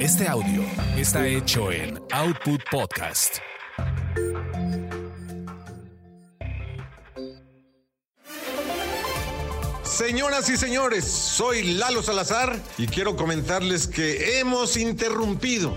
[0.00, 0.62] Este audio
[0.96, 3.36] está hecho en Output Podcast.
[9.82, 15.76] Señoras y señores, soy Lalo Salazar y quiero comentarles que hemos interrumpido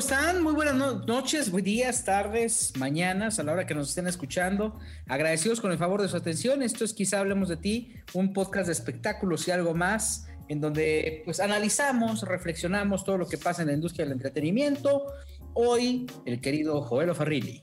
[0.00, 0.42] ¿Cómo están?
[0.42, 4.78] Muy buenas noches, días, tardes, mañanas, a la hora que nos estén escuchando.
[5.06, 6.62] Agradecidos con el favor de su atención.
[6.62, 11.20] Esto es Quizá Hablemos de Ti, un podcast de espectáculos y algo más, en donde
[11.26, 15.04] pues analizamos, reflexionamos todo lo que pasa en la industria del entretenimiento.
[15.52, 17.60] Hoy, el querido Joel Farrilli.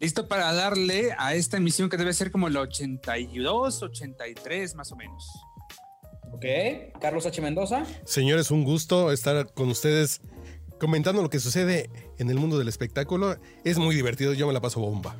[0.00, 4.96] Listo para darle a esta emisión que debe ser como el 82, 83 más o
[4.96, 5.30] menos.
[6.32, 6.44] Ok,
[7.00, 7.40] Carlos H.
[7.40, 7.84] Mendoza.
[8.04, 10.22] Señores, un gusto estar con ustedes
[10.82, 11.88] comentando lo que sucede
[12.18, 13.36] en el mundo del espectáculo.
[13.62, 15.14] Es muy divertido, yo me la paso bomba.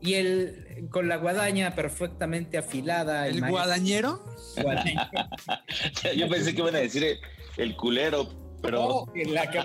[0.00, 3.28] Y el con la guadaña perfectamente afilada.
[3.28, 4.24] ¿El, guadañero?
[6.16, 7.20] yo pensé que iban a decir
[7.58, 8.28] el, culero,
[8.60, 8.84] pero.
[8.84, 9.60] Oh, la que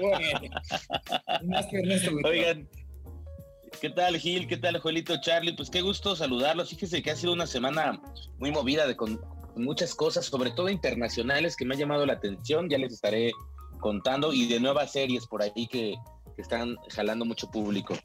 [2.23, 2.69] Oigan,
[3.81, 4.45] ¿qué tal Gil?
[4.45, 5.53] ¿Qué tal Joelito Charlie?
[5.53, 6.69] Pues qué gusto saludarlos.
[6.69, 7.99] Fíjese que ha sido una semana
[8.37, 9.19] muy movida de con
[9.55, 12.69] muchas cosas, sobre todo internacionales, que me han llamado la atención.
[12.69, 13.31] Ya les estaré
[13.79, 15.95] contando y de nuevas series por ahí que,
[16.37, 17.95] están jalando mucho público.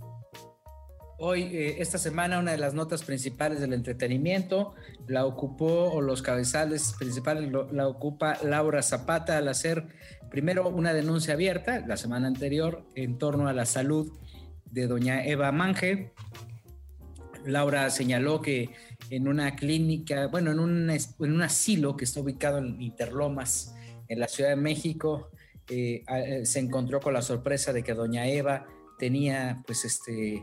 [1.19, 4.77] Hoy, eh, esta semana, una de las notas principales del entretenimiento
[5.09, 9.89] la ocupó, o los cabezales principales la ocupa Laura Zapata al hacer
[10.31, 14.13] primero una denuncia abierta la semana anterior en torno a la salud
[14.71, 16.13] de doña Eva Mange.
[17.45, 18.71] Laura señaló que
[19.11, 23.75] en una clínica, bueno, en un, en un asilo que está ubicado en Interlomas,
[24.09, 25.31] en la Ciudad de México,
[25.71, 28.67] eh, eh, se encontró con la sorpresa de que doña Eva
[28.99, 30.43] tenía pues este,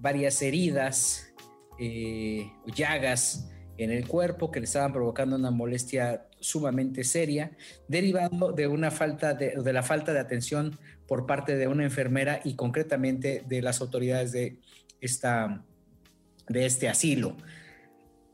[0.00, 1.32] varias heridas,
[1.78, 8.66] eh, llagas en el cuerpo que le estaban provocando una molestia sumamente seria, derivado de
[8.66, 13.62] una falta de, la falta de atención por parte de una enfermera y concretamente de
[13.62, 14.58] las autoridades de,
[15.00, 15.64] esta,
[16.48, 17.36] de este asilo.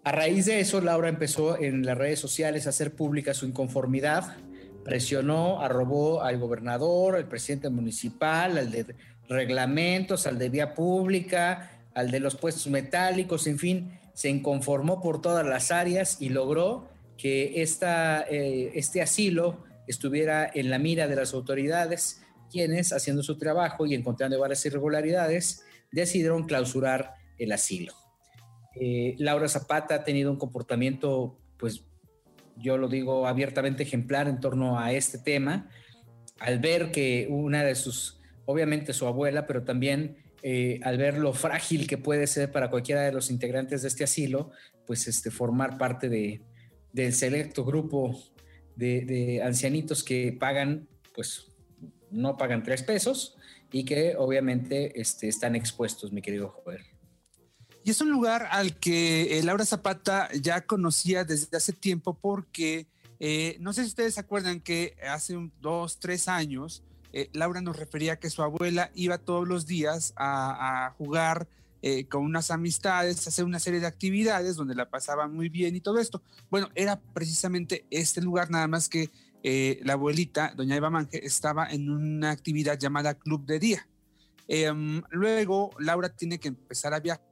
[0.05, 4.39] A raíz de eso, Laura empezó en las redes sociales a hacer pública su inconformidad
[4.85, 8.95] presionó, arrobó al gobernador, al presidente municipal, al de
[9.29, 15.21] reglamentos, al de vía pública, al de los puestos metálicos, en fin, se inconformó por
[15.21, 21.17] todas las áreas y logró que esta, eh, este asilo estuviera en la mira de
[21.17, 27.95] las autoridades, quienes, haciendo su trabajo y encontrando varias irregularidades, decidieron clausurar el asilo.
[28.75, 31.85] Eh, Laura Zapata ha tenido un comportamiento pues
[32.57, 35.69] yo lo digo abiertamente ejemplar en torno a este tema,
[36.39, 41.33] al ver que una de sus, obviamente su abuela, pero también eh, al ver lo
[41.35, 44.51] frágil que puede ser para cualquiera de los integrantes de este asilo,
[44.87, 46.41] pues este, formar parte de,
[46.93, 48.19] del selecto grupo
[48.77, 51.53] de, ancianitos que pagan, pues
[52.11, 53.37] no pagan tres pesos
[53.71, 56.90] y que obviamente este, están expuestos, mi querido Joder.
[57.83, 62.87] Y es un lugar al que eh, Laura Zapata ya conocía desde hace tiempo porque
[63.19, 66.83] eh, no sé si ustedes acuerdan que hace dos, tres años
[67.13, 71.49] eh, Laura nos refería que su abuela iba todos los días a, jugar
[72.11, 75.99] con unas amistades, hacer una serie de actividades donde la pasaba muy bien y todo
[75.99, 76.23] esto.
[76.51, 79.09] Bueno, era precisamente este lugar, nada más que
[79.83, 83.89] la abuelita, doña Eva Manje, estaba en una actividad llamada Club de Día.
[84.47, 87.30] Em, luego Laura tiene que empezar a viajar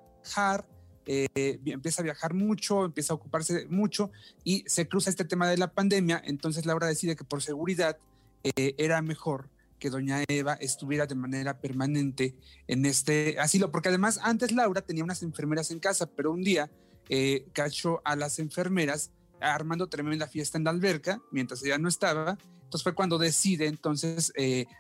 [1.11, 4.11] eh, empieza a viajar mucho, empieza a ocuparse mucho
[4.45, 7.97] y se cruza este tema de la pandemia, entonces Laura decide que por seguridad
[8.45, 9.49] eh, era mejor
[9.79, 12.35] que doña Eva estuviera de manera permanente
[12.67, 16.71] en este asilo, porque además antes Laura tenía unas enfermeras en casa, pero un día
[17.09, 19.11] eh, cachó a las enfermeras
[19.41, 22.37] armando tremenda fiesta en la alberca mientras ella no estaba.
[22.65, 24.31] Entonces fue cuando decide entonces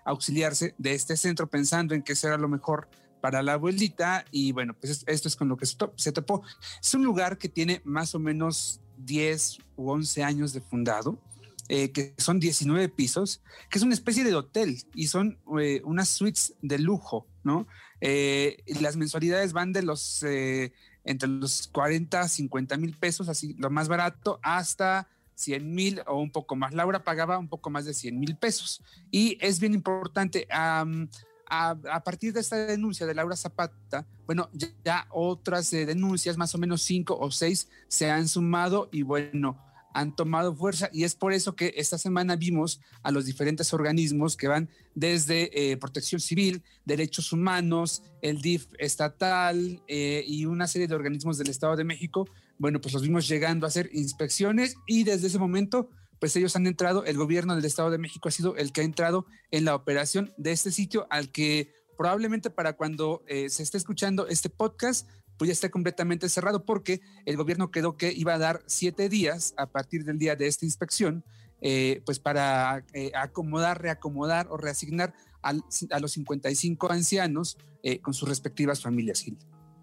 [0.04, 4.52] auxiliarse de este centro pensando en que eso era lo mejor para la abuelita y
[4.52, 6.42] bueno, pues esto es con lo que se topó.
[6.80, 11.18] Es un lugar que tiene más o menos 10 u 11 años de fundado,
[11.68, 16.08] eh, que son 19 pisos, que es una especie de hotel y son eh, unas
[16.08, 17.66] suites de lujo, ¿no?
[18.00, 20.24] Eh, las mensualidades van de los
[21.04, 26.30] entre los 40, 50 mil pesos, así lo más barato, hasta 100 mil o un
[26.30, 26.74] poco más.
[26.74, 28.82] Laura pagaba un poco más de 100 mil pesos.
[29.10, 30.46] Y es bien importante,
[31.48, 36.58] a, partir de esta denuncia de Laura Zapata, bueno, ya, otras eh, denuncias, más o
[36.58, 39.58] menos cinco o seis, se han sumado y bueno,
[39.94, 44.36] han tomado fuerza y es por eso que esta semana vimos a los diferentes organismos
[44.36, 50.88] que van desde eh, Protección Civil, Derechos Humanos, el DIF estatal eh, y una serie
[50.88, 52.28] de organismos del Estado de México.
[52.58, 56.66] Bueno, pues los vimos llegando a hacer inspecciones y desde ese momento, pues ellos han
[56.66, 59.74] entrado, el gobierno del Estado de México ha sido el que ha entrado en la
[59.74, 65.08] operación de este sitio al que probablemente para cuando eh, se esté escuchando este podcast,
[65.36, 69.54] pues ya está completamente cerrado porque el gobierno quedó que iba a dar siete días
[69.56, 71.24] a partir del día de esta inspección,
[71.60, 75.12] eh, pues para eh, acomodar, reacomodar o reasignar
[75.42, 77.58] a los 55 ancianos
[78.02, 79.24] con sus respectivas familias.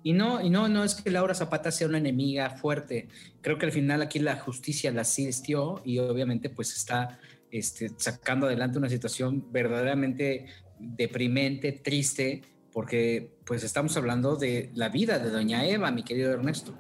[0.06, 3.08] Y no, y no, no es que Laura Zapata sea una enemiga fuerte.
[3.42, 7.20] Creo que al final aquí la justicia la asistió y obviamente pues está
[7.50, 10.46] este, sacando adelante una situación verdaderamente
[10.78, 16.78] deprimente, triste, porque pues estamos hablando de la vida de doña Eva, mi querido Ernesto.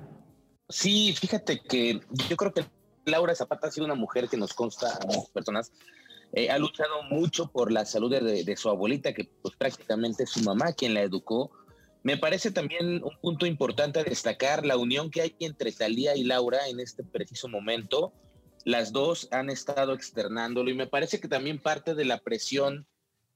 [0.69, 2.63] Sí, fíjate que yo creo que
[3.05, 5.71] Laura Zapata ha sido una mujer que nos consta a muchas personas.
[6.31, 10.41] Eh, ha luchado mucho por la salud de, su abuelita, que pues prácticamente es su
[10.41, 11.49] mamá quien la educó.
[12.05, 16.67] Me parece también un punto importante destacar la unión que hay entre Talía y Laura
[16.67, 18.13] en este preciso momento.
[18.63, 22.85] Las dos han estado externándolo y me parece que también parte de la presión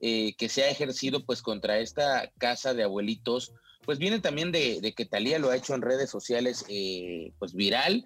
[0.02, 3.56] eh, que se ha ejercido pues contra esta casa de abuelitos,
[3.86, 8.06] pues viene también de, que Talía lo ha hecho en redes sociales eh, pues viral.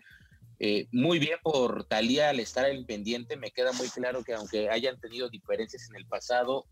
[0.59, 4.69] Eh, muy bien por Talía al estar el pendiente, me queda muy claro que aunque
[4.69, 6.67] hayan tenido diferencias en el pasado,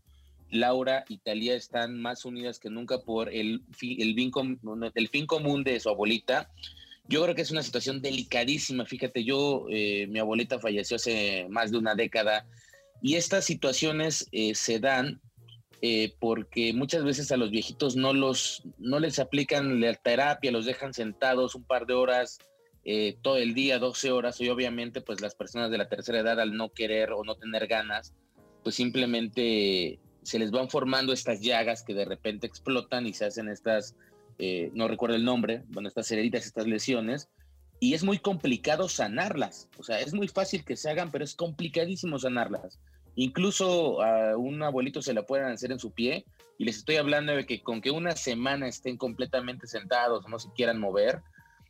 [0.52, 3.96] Laura y Talía están más unidas que nunca por el, el, fin,
[4.94, 6.48] el fin común de su abuelita.
[7.08, 8.86] Yo creo que es una situación delicadísima.
[8.86, 12.46] Fíjate, yo, mi abuelita falleció hace más de una década
[13.02, 15.20] y estas situaciones eh, se dan
[15.82, 20.64] eh, porque muchas veces a los viejitos no, los, no les aplican la terapia, los
[20.64, 22.38] dejan sentados un par de horas
[22.84, 26.38] eh, todo el día, 12 horas, y obviamente pues las personas de la tercera edad
[26.40, 28.14] al no querer o no tener ganas,
[28.62, 33.48] pues simplemente se les van formando estas llagas que de repente explotan y se hacen
[33.48, 33.96] estas,
[34.72, 37.28] no recuerdo el nombre, bueno, estas heridas, estas lesiones,
[37.80, 39.68] y es muy complicado sanarlas.
[39.76, 42.78] O sea, es muy fácil que se hagan, pero es complicadísimo sanarlas.
[43.16, 46.24] Incluso a un abuelito se la pueden hacer en su pie
[46.58, 50.52] y les estoy hablando de que con que una semana estén completamente sentados, no se
[50.52, 51.22] quieran mover.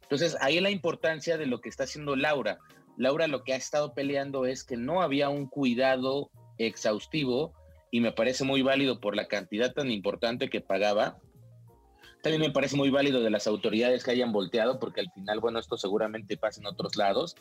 [0.03, 2.59] Entonces, ahí la importancia de lo que está haciendo Laura.
[2.99, 7.55] Laura lo que ha estado peleando es que no había un cuidado exhaustivo
[7.93, 11.21] y me parece muy válido por la cantidad tan importante que pagaba
[12.23, 15.59] también me parece muy válido de las autoridades que hayan volteado, porque al final, bueno,
[15.59, 17.35] esto seguramente pasa en otros lados,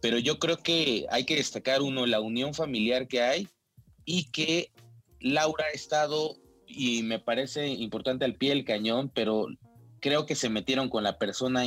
[0.00, 3.48] pero yo creo que hay que destacar uno, la unión familiar que hay
[4.04, 4.70] y que
[5.20, 6.36] Laura ha estado,
[6.66, 9.48] y me parece importante al pie del cañón, pero
[9.98, 11.64] creo que se metieron con la persona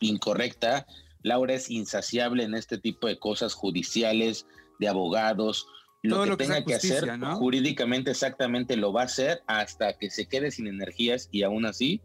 [0.00, 0.86] incorrecta.
[1.22, 4.46] Laura es insaciable en este tipo de cosas judiciales,
[4.78, 5.66] de abogados,
[6.04, 10.50] lo que tenga que, hacer jurídicamente exactamente lo va a hacer hasta que se quede
[10.50, 12.02] sin energías y aún así.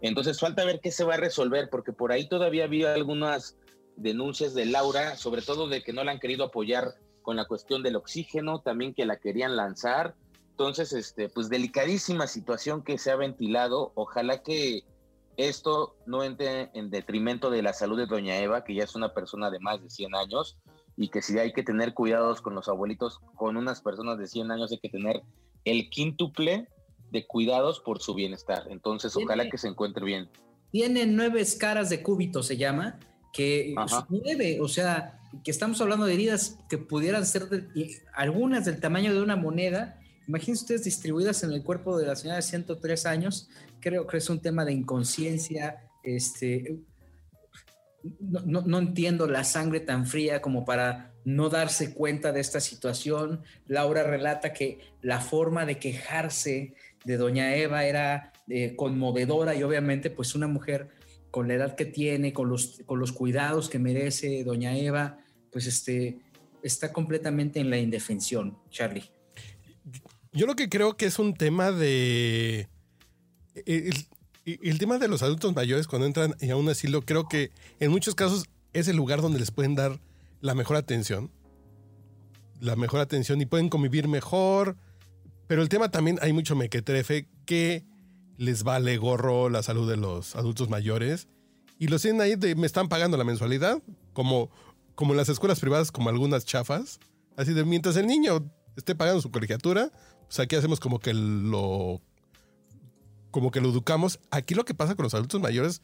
[0.00, 3.56] Entonces falta ver qué se va a resolver, porque por ahí todavía había algunas
[3.96, 7.82] denuncias de Laura, sobre todo de que no la han querido apoyar con la cuestión
[7.82, 10.14] del oxígeno, también que la querían lanzar.
[10.52, 13.92] Entonces, este, pues delicadísima situación que se ha ventilado.
[13.94, 14.84] Ojalá que
[15.36, 19.12] esto no entre en detrimento de la salud de doña Eva, que ya es una
[19.12, 20.56] persona de más de 100 años,
[21.00, 24.50] y que si hay que tener cuidados con los abuelitos, con unas personas de 100
[24.50, 25.22] años hay que tener
[25.64, 26.68] el quíntuple
[27.10, 28.64] de cuidados por su bienestar.
[28.68, 30.28] Entonces, ojalá que se encuentre bien.
[30.70, 33.00] Tiene nueve caras de cúbito, se llama,
[33.32, 33.74] que
[34.10, 37.48] nueve, o sea, que estamos hablando de heridas que pudieran ser
[38.12, 39.98] algunas del tamaño de una moneda.
[40.28, 43.48] Imagínense ustedes distribuidas en el cuerpo de la señora de 103 años.
[43.80, 46.78] Creo que es un tema de inconsciencia, este,
[48.02, 53.42] no, entiendo la sangre tan fría como para no darse cuenta de esta situación.
[53.66, 60.10] Laura relata que la forma de quejarse de doña Eva era eh, conmovedora y obviamente
[60.10, 60.88] pues una mujer
[61.30, 65.18] con la edad que tiene, con los, con los cuidados que merece doña Eva,
[65.52, 66.20] pues este,
[66.62, 69.10] está completamente en la indefensión, Charlie.
[70.32, 72.68] Yo lo que creo que es un tema de
[73.66, 73.94] el
[74.78, 78.46] tema de los adultos mayores cuando entran a un asilo, creo que en muchos casos
[78.72, 80.00] es el lugar donde les pueden dar
[80.40, 81.30] la mejor atención.
[82.60, 84.76] La mejor atención y pueden convivir mejor.
[85.46, 87.84] Pero el tema también hay mucho mequetrefe que
[88.36, 91.28] les vale gorro la salud de los adultos mayores
[91.80, 93.82] y los tienen ahí de me están pagando la mensualidad,
[94.12, 94.50] como,
[94.94, 97.00] como en las escuelas privadas, como algunas chafas.
[97.36, 99.90] Así de mientras el niño esté pagando su colegiatura,
[100.26, 102.02] pues aquí hacemos como que lo
[103.30, 104.20] como que lo educamos.
[104.30, 105.82] Aquí lo que pasa con los adultos mayores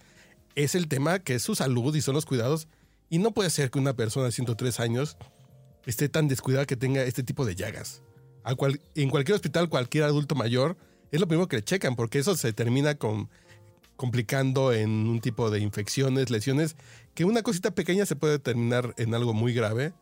[0.55, 2.69] es el tema que es su salud y son los cuidados.
[3.09, 5.17] Y no puede ser que una persona de 103 años
[5.85, 8.03] esté tan descuidada que tenga este tipo de llagas.
[8.95, 10.77] en cualquier hospital, cualquier adulto mayor,
[11.11, 13.29] es lo primero que le checan, porque eso se termina con,
[13.97, 16.77] complicando en un tipo de infecciones, lesiones,
[17.15, 19.93] que una cosita pequeña se puede terminar en algo muy grave.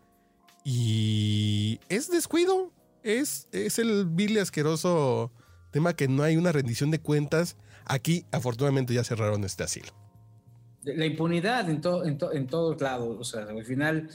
[0.65, 2.73] Y es descuido,
[3.03, 5.31] es, es el vil asqueroso
[5.75, 7.57] tema que no hay una rendición de cuentas.
[7.85, 9.89] Aquí, afortunadamente, ya cerraron este asilo.
[10.85, 13.17] La impunidad en, en, todos lados.
[13.19, 14.09] O sea, al final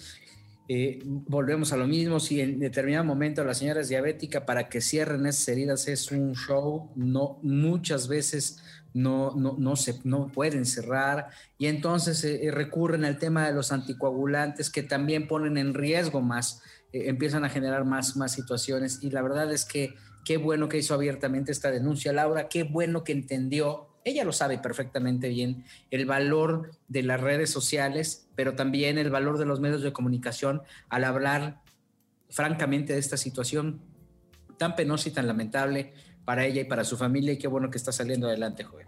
[0.69, 2.21] eh, volvemos a lo mismo.
[2.21, 6.33] Si en determinado momento la señora es diabética, para que cierren esas heridas es un
[6.33, 6.91] show.
[6.95, 8.59] No, muchas veces
[8.93, 11.27] no, no, no, se, no pueden cerrar.
[11.57, 16.21] Y entonces eh, eh, recurren al tema de los anticoagulantes que también ponen en riesgo
[16.21, 16.61] más,
[16.93, 18.99] empiezan a generar más, más situaciones.
[19.01, 22.47] Y la verdad es que Qué bueno que hizo abiertamente esta denuncia, Laura.
[22.49, 28.27] Qué bueno que entendió, ella lo sabe perfectamente bien, el valor de las redes sociales,
[28.35, 31.61] pero también el valor de los medios de comunicación al hablar
[32.29, 33.81] francamente de esta situación
[34.57, 35.93] tan penosa y tan lamentable
[36.25, 37.33] para ella y para su familia.
[37.33, 38.87] Y qué bueno que está saliendo adelante, joven.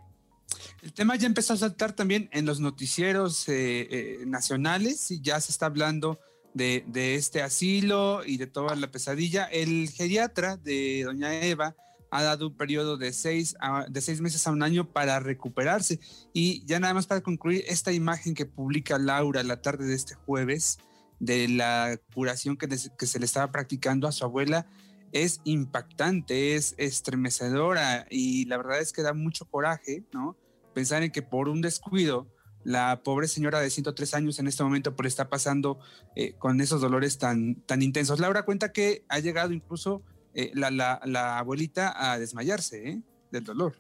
[0.81, 5.39] El tema ya empezó a saltar también en los noticieros eh, eh, nacionales y ya
[5.39, 6.19] se está hablando
[6.53, 9.45] de, este asilo y de toda la pesadilla.
[9.45, 11.75] El geriatra de doña Eva
[12.09, 13.55] ha dado un periodo de seis,
[13.87, 15.99] de seis meses a un año para recuperarse.
[16.33, 20.15] Y ya nada más para concluir, esta imagen que publica Laura la tarde de este
[20.15, 20.79] jueves
[21.19, 24.67] de la curación que, que se le estaba practicando a su abuela
[25.11, 30.37] es impactante, es estremecedora y la verdad es que da mucho coraje, ¿no?
[30.73, 32.27] Pensar en que por un descuido
[32.63, 35.79] la pobre señora de 103 años en este momento por está pasando
[36.15, 38.19] eh, con esos dolores tan, tan intensos.
[38.19, 40.03] Laura cuenta que ha llegado incluso
[40.33, 43.01] eh, la, la, abuelita a desmayarse ¿eh?
[43.31, 43.75] del dolor.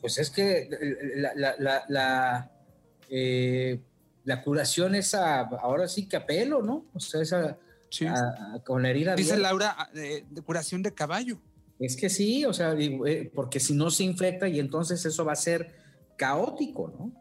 [0.00, 0.68] Pues es que
[1.16, 1.54] la,
[1.88, 2.50] la,
[4.24, 6.84] la curación es ahora sí que a pelo, ¿no?
[6.92, 7.58] O sea, esa,
[8.64, 9.14] con la herida.
[9.14, 11.40] Dice Laura, de, curación de caballo.
[11.78, 12.76] Es que sí, o sea,
[13.34, 15.74] porque si no se infecta y entonces eso va a ser
[16.16, 17.17] caótico, ¿no?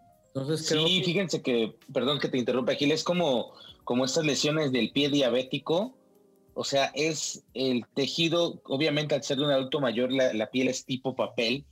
[0.58, 3.54] Sí, fíjense que, perdón que te interrumpa, Gil, es como,
[3.84, 5.96] como estas lesiones del pie diabético.
[6.54, 10.86] O sea, es el tejido, obviamente al ser de un adulto mayor, la, piel es
[10.86, 11.66] tipo papel.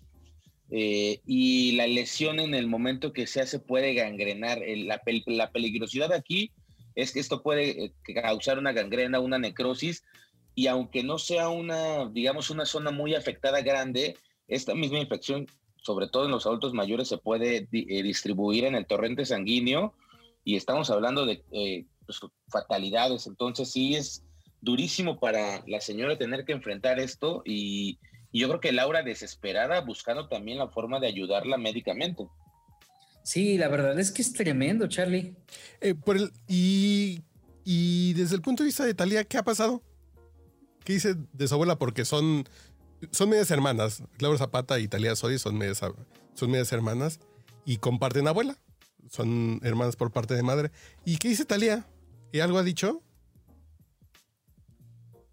[0.71, 4.61] Eh, y la lesión en el momento que se hace puede gangrenar.
[4.65, 6.51] la, la, peligrosidad aquí
[6.95, 10.03] es que esto puede eh, causar una gangrena, una necrosis,
[10.55, 14.15] y aunque no sea una, digamos, una zona muy afectada grande,
[14.47, 15.47] esta misma infección
[15.85, 19.93] sobre todo en los adultos mayores, se puede eh, distribuir en el torrente sanguíneo
[20.43, 23.27] y estamos hablando de eh, pues, fatalidades.
[23.27, 24.23] Entonces sí es
[24.61, 27.99] durísimo para la señora tener que enfrentar esto y,
[28.33, 32.27] yo creo que Laura desesperada buscando también la forma de ayudarla médicamente.
[33.23, 35.37] Sí, la verdad es que es tremendo, Charlie.
[35.79, 37.21] Eh, por el, y,
[37.63, 39.81] y desde el punto de vista de Talía, ¿qué ha pasado?
[40.83, 41.77] ¿Qué dice de su abuela?
[41.77, 42.43] Porque son
[43.11, 44.03] son medias hermanas.
[44.19, 45.81] Laura Zapata y Talía Sodi son medias,
[46.33, 47.19] son medias hermanas
[47.65, 48.57] y comparten abuela.
[49.09, 50.71] Son hermanas por parte de madre.
[51.05, 51.85] ¿Y qué dice Talía?
[52.31, 53.01] ¿Y algo ha dicho?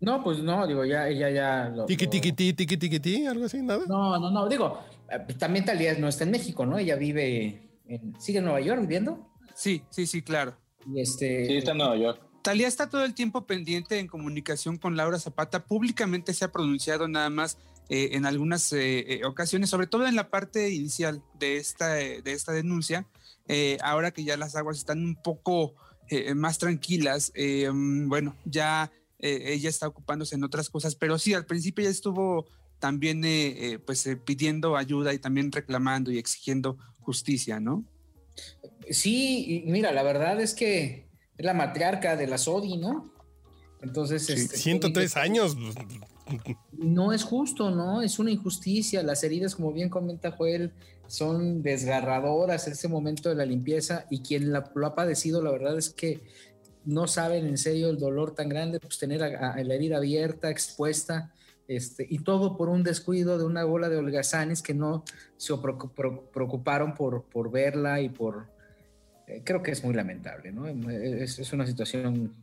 [0.01, 1.69] No, pues no, digo, ya ella ya.
[1.69, 3.85] Lo, tiki, tiki, tiki, tiki, tiki, algo así, nada.
[3.87, 6.77] No, no, no, digo, eh, también Talía no está en México, ¿no?
[6.77, 9.31] Ella vive, en, ¿sigue en Nueva York viviendo?
[9.55, 10.57] Sí, sí, sí, claro.
[10.93, 12.21] Y este, sí, está en Nueva York.
[12.43, 15.65] Talía está todo el tiempo pendiente en comunicación con Laura Zapata.
[15.65, 17.57] Públicamente se ha pronunciado nada más
[17.89, 22.33] eh, en algunas eh, eh, ocasiones, sobre todo en la parte inicial de esta, de
[22.33, 23.07] esta denuncia.
[23.83, 25.75] ahora que ya las aguas están un poco
[26.35, 27.33] más tranquilas,
[27.73, 32.47] bueno, ya ella está ocupándose en otras cosas, pero sí, al principio ya estuvo
[32.79, 33.23] también
[33.87, 37.85] pues pidiendo ayuda y también reclamando y exigiendo justicia, ¿no?
[38.91, 41.12] Sí, mira, la verdad es que
[41.43, 43.11] es la matriarca de la SODI, ¿no?
[43.83, 45.57] Entonces, 103 este, años.
[46.71, 48.01] No es justo, ¿no?
[48.01, 49.03] Es una injusticia.
[49.03, 50.73] Las heridas, como bien comenta Joel,
[51.09, 55.51] son desgarradoras en ese momento de la limpieza y quien la, lo ha padecido, la
[55.51, 56.21] verdad es que
[56.85, 61.33] no saben en serio el dolor tan grande, pues tener la herida abierta, expuesta,
[61.67, 65.05] este, y todo por un descuido de una bola de holgazanes que no
[65.37, 68.49] se preocuparon por, por verla y por,
[69.27, 70.67] eh, creo que es muy lamentable, ¿no?
[70.91, 72.35] Es, una situación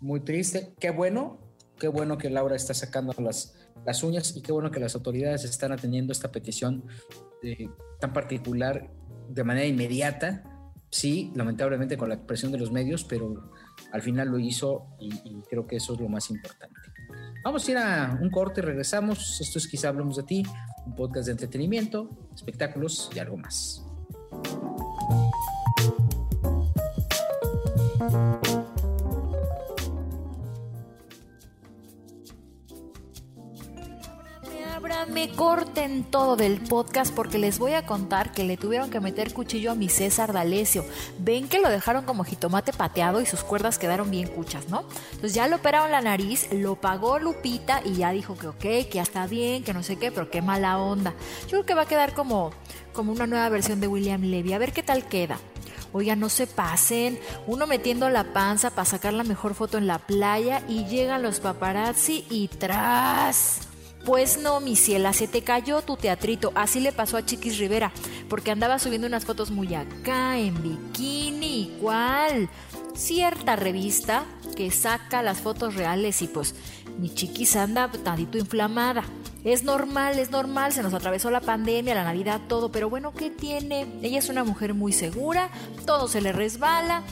[0.00, 0.74] muy triste.
[0.78, 1.38] Qué bueno,
[1.78, 5.44] qué bueno que Laura está sacando las, las uñas y qué bueno que las autoridades
[5.44, 6.84] están atendiendo esta petición
[8.00, 8.90] tan particular
[9.28, 10.58] de manera inmediata
[10.90, 13.50] sí, lamentablemente con la presión de los medios, pero
[13.92, 16.74] al final lo hizo y, creo que eso es lo más importante.
[17.44, 19.40] Vamos a ir a un corte y regresamos.
[19.40, 20.42] Esto es Quizá Hablamos de Ti,
[20.86, 23.84] un podcast de entretenimiento, espectáculos y algo más.
[35.18, 39.32] Me corten todo del podcast porque les voy a contar que le tuvieron que meter
[39.32, 40.84] cuchillo a mi César D'Alessio.
[41.18, 44.84] Ven que lo dejaron como jitomate pateado y sus cuerdas quedaron bien cuchas, ¿no?
[45.10, 48.90] Entonces ya le operaron la nariz, lo pagó Lupita y ya dijo que ok, que
[48.92, 51.14] ya está bien, que no sé qué, pero qué mala onda.
[51.42, 52.52] Yo creo que va a quedar como,
[52.92, 54.52] como una nueva versión de William Levy.
[54.52, 55.38] A ver qué tal queda.
[55.98, 57.18] Oiga, no se pasen.
[57.48, 61.40] Uno metiendo la panza para sacar la mejor foto en la playa y llegan los
[61.40, 63.62] paparazzi y tras.
[64.04, 66.52] Pues no, mi ciela, se te cayó tu teatrito.
[66.54, 67.90] Así le pasó a Chiquis Rivera,
[68.28, 72.48] porque andaba subiendo unas fotos muy acá, en bikini, igual.
[72.94, 74.24] Cierta revista
[74.56, 76.54] que saca las fotos reales y pues
[76.98, 79.04] mi chiquis anda tantito inflamada.
[79.44, 83.30] Es normal, es normal, se nos atravesó la pandemia, la Navidad, todo, pero bueno, ¿qué
[83.30, 83.86] tiene?
[84.02, 85.48] Ella es una mujer muy segura,
[85.86, 87.02] todo se le resbala.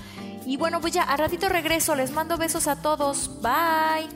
[0.44, 4.08] Y bueno, pues ya, a ratito regreso, les mando besos a todos, bye.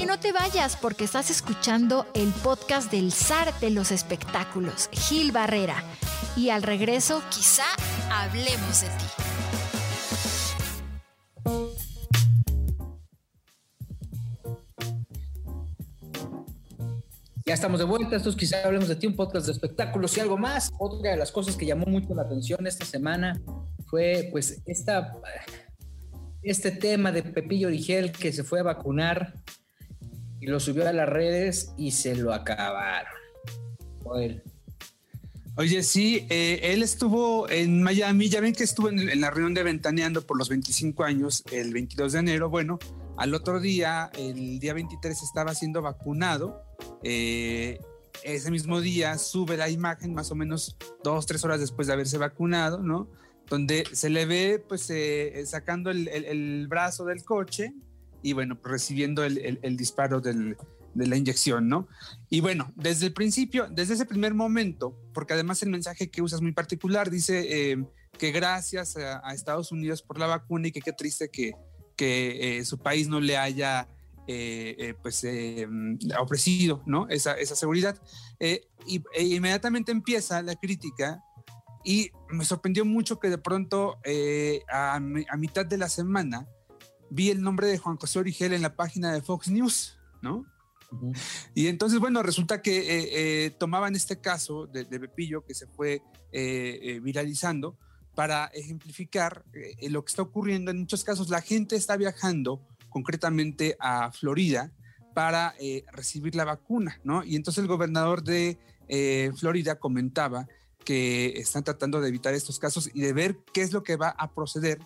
[0.00, 5.32] Y no te vayas porque estás escuchando el podcast del zar de los espectáculos, Gil
[5.32, 5.82] Barrera.
[6.36, 7.64] Y al regreso, quizá
[8.10, 9.25] hablemos de ti.
[17.56, 20.70] Estamos de vuelta, estos quizá hablemos de ti, un podcast de espectáculos y algo más.
[20.78, 23.40] Otra de las cosas que llamó mucho la atención esta semana
[23.86, 25.16] fue pues esta,
[26.42, 29.32] este tema de Pepillo Origel que se fue a vacunar
[30.38, 33.10] y lo subió a las redes y se lo acabaron.
[35.56, 39.62] Oye, sí, eh, él estuvo en Miami, ya ven que estuvo en, la reunión de
[39.62, 42.50] Ventaneando por los 25 años el 22 de enero.
[42.50, 42.78] Bueno,
[43.16, 46.65] al otro día, el día 23, estaba siendo vacunado.
[47.02, 47.78] Eh,
[48.22, 52.18] ese mismo día sube la imagen, más o menos dos, tres horas después de haberse
[52.18, 53.08] vacunado, ¿no?
[53.48, 57.74] Donde se le ve, pues, eh, sacando el brazo del coche,
[58.26, 60.56] y bueno, recibiendo el, disparo de
[60.94, 61.86] la inyección, ¿no?
[62.28, 66.40] Y bueno, desde el principio, desde ese primer momento, porque además el mensaje que usas
[66.40, 67.84] muy particular dice eh,
[68.18, 71.54] que gracias a, Estados Unidos por la vacuna y que qué triste que,
[71.98, 73.95] eh, su país no le haya eh,
[75.02, 75.26] pues
[76.18, 77.08] ofrecido, ¿no?
[77.08, 78.00] Esa, esa seguridad.
[78.40, 81.22] y e inmediatamente empieza la crítica
[81.84, 83.98] y me sorprendió mucho que de pronto
[84.70, 86.48] a, a mitad de la semana
[87.10, 90.46] vi el nombre de Juan José Origel en la página de Fox News, ¿no?
[91.54, 96.02] Y entonces, bueno, resulta que eh, eh, tomaban este caso de, Pepillo que se fue
[96.32, 97.78] eh, viralizando
[98.14, 99.44] para ejemplificar
[99.90, 100.70] lo que está ocurriendo.
[100.70, 104.72] En muchos casos, la gente está viajando concretamente a Florida
[105.14, 105.54] para
[105.92, 107.22] recibir la vacuna, ¿no?
[107.22, 108.58] Y entonces el gobernador de
[109.36, 110.48] Florida comentaba
[110.86, 114.08] que están tratando de evitar estos casos y de ver qué es lo que va
[114.08, 114.78] a proceder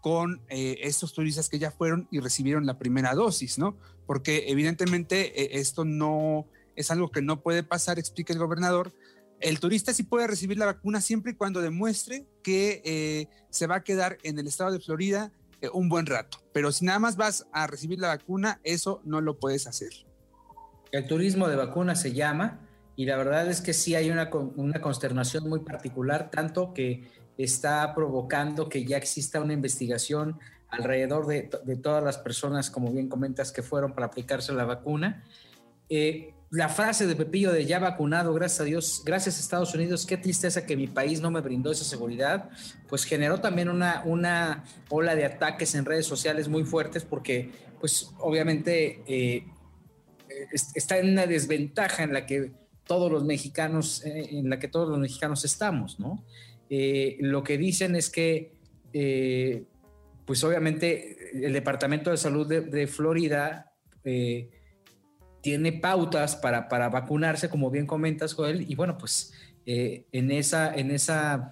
[0.00, 3.76] con eh, estos turistas que ya fueron y recibieron la primera dosis, ¿no?
[4.06, 8.94] Porque evidentemente eh, esto no es algo que no puede pasar, explica el gobernador.
[9.40, 13.76] El turista sí puede recibir la vacuna siempre y cuando demuestre que eh, se va
[13.76, 15.32] a quedar en el estado de Florida
[15.72, 16.38] un buen rato.
[16.52, 19.90] Pero si nada más vas a recibir la vacuna, eso no lo puedes hacer.
[20.92, 22.60] El turismo de vacuna se llama
[22.96, 27.94] y la verdad es que sí hay una, una consternación muy particular, tanto que está
[27.94, 31.48] provocando que ya exista una investigación alrededor de,
[31.82, 35.24] todas las personas, como bien comentas, que fueron para aplicarse la vacuna.
[35.88, 40.06] Eh, la frase de Pepillo de ya vacunado, gracias a Dios, gracias a Estados Unidos,
[40.06, 42.48] qué tristeza que mi país no me brindó esa seguridad,
[42.88, 48.10] pues generó también una, una ola de ataques en redes sociales muy fuertes porque pues
[48.18, 49.44] obviamente eh,
[50.74, 52.52] está en una desventaja en la que
[52.84, 56.24] todos los mexicanos, eh, en la que todos los mexicanos estamos, ¿no?
[56.70, 58.52] Eh, lo que dicen es que,
[58.92, 59.64] eh,
[60.26, 63.72] pues obviamente el Departamento de Salud de, Florida
[64.04, 64.50] eh,
[65.40, 69.32] tiene pautas para, para, vacunarse, como bien comentas, Joel, y bueno, pues
[69.64, 71.50] en, esa, en, esa,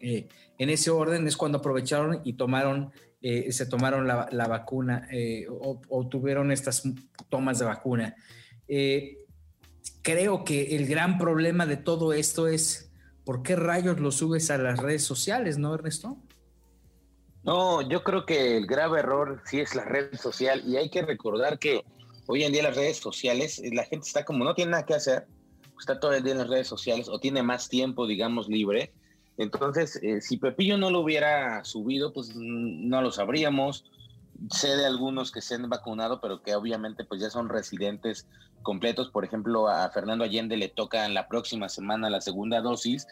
[0.00, 2.90] en ese orden es cuando aprovecharon y tomaron,
[3.20, 5.08] se tomaron la, la vacuna
[5.50, 6.82] o, o, tuvieron estas
[7.28, 8.16] tomas de vacuna.
[10.02, 12.92] creo que el gran problema de todo esto es
[13.24, 16.16] ¿por qué rayos lo subes a las redes sociales, no, Ernesto?
[17.44, 21.02] No, yo creo que el grave error sí es la red social y hay que
[21.02, 21.84] recordar que
[22.26, 24.94] hoy en día las redes sociales, eh, la gente está como no tiene nada que
[24.94, 25.26] hacer,
[25.82, 28.92] está todo el día en las redes sociales o tiene más tiempo, digamos, libre
[29.36, 33.84] Entonces, eh, si Pepillo no lo hubiera subido, pues no lo sabríamos.
[34.50, 38.26] Sé de algunos que se han vacunado, pero que obviamente pues ya son residentes
[38.62, 39.10] completos.
[39.10, 43.06] Por ejemplo, a Fernando Allende le toca en la próxima semana la segunda dosis.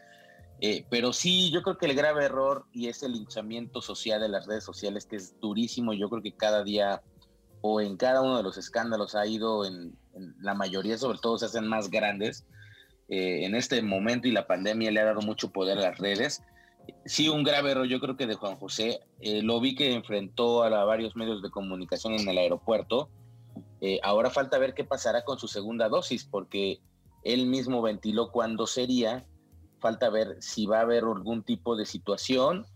[0.60, 4.28] Eh, pero sí, yo creo que el grave error y es el linchamiento social de
[4.28, 5.94] las redes sociales, que es durísimo.
[5.94, 7.02] Yo creo que cada día
[7.60, 9.96] o en cada uno de los escándalos ha ido en,
[10.40, 12.44] la mayoría, sobre todo se hacen más grandes.
[13.08, 16.42] Eh, en este momento y la pandemia le ha dado mucho poder a las redes.
[17.04, 19.00] Sí, un grave error, yo creo que de Juan José.
[19.20, 23.08] Eh, lo vi que enfrentó a, varios medios de comunicación en el aeropuerto.
[23.80, 26.80] Eh, ahora falta ver qué pasará con su segunda dosis, porque
[27.24, 29.26] él mismo ventiló cuándo sería.
[29.78, 32.66] Falta ver si va a haber algún tipo de situación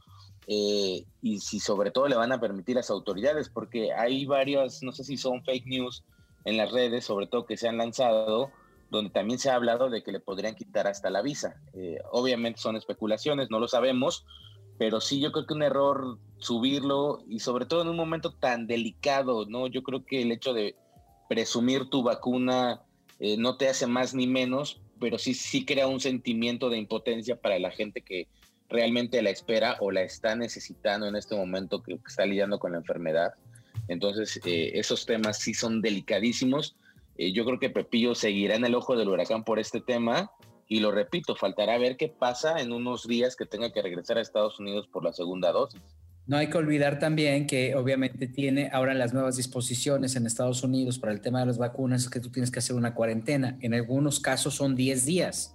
[0.47, 1.05] y
[1.41, 5.17] si sobre todo le van a permitir las autoridades, porque hay varias, no sé si
[5.17, 6.05] son fake news
[6.45, 8.51] en las redes, sobre todo que se han lanzado,
[8.91, 11.57] donde también se ha hablado de que le podrían quitar hasta la visa.
[11.73, 14.25] Eh, obviamente son especulaciones, no lo sabemos,
[14.79, 18.67] pero sí yo creo que un error subirlo y sobre todo en un momento tan
[18.67, 19.67] delicado, ¿no?
[19.67, 20.77] Yo creo que el hecho de
[21.29, 22.83] presumir tu vacuna
[23.19, 27.37] eh, no te hace más ni menos, pero sí, sí crea un sentimiento de impotencia
[27.37, 28.29] para la gente que
[28.69, 32.79] realmente la espera o la está necesitando en este momento que, está lidiando con la
[32.79, 33.35] enfermedad.
[33.89, 36.77] Entonces, eh, esos temas sí son delicadísimos
[37.17, 40.33] eh, yo creo que Pepillo seguirá en el ojo del huracán por este tema
[40.67, 44.23] y lo repito, faltará ver qué pasa en unos días que tenga que regresar a
[44.23, 45.81] Estados Unidos por la segunda dosis.
[46.27, 50.99] No hay que olvidar también que obviamente tiene ahora las nuevas disposiciones en Estados Unidos
[50.99, 53.59] para el tema de las vacunas, es que tú tienes que hacer una cuarentena.
[53.61, 55.55] En algunos casos son 10 días.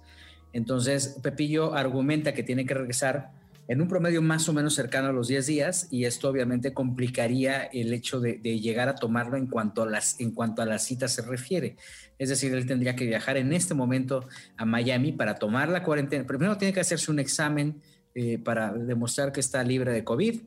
[0.52, 3.30] Entonces, Pepillo argumenta que tiene que regresar
[3.70, 7.62] en un promedio más o menos cercano a los 10 días y esto obviamente complicaría
[7.62, 11.06] el hecho de, llegar a tomarlo en cuanto a, las, en cuanto a la cita
[11.06, 11.76] se refiere.
[12.18, 16.26] Es decir, él tendría que viajar en este momento a Miami para tomar la cuarentena.
[16.26, 17.80] Primero tiene que hacerse un examen
[18.16, 20.40] eh, para demostrar que está libre de COVID.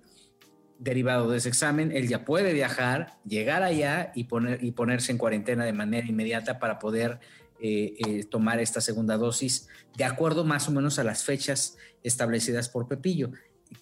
[0.79, 5.17] Derivado de ese examen, él ya puede viajar, llegar allá y, poner, y ponerse en
[5.17, 7.21] cuarentena de manera inmediata para poder
[7.65, 12.67] eh, eh, tomar esta segunda dosis de acuerdo más o menos a las fechas establecidas
[12.67, 13.31] por Pepillo.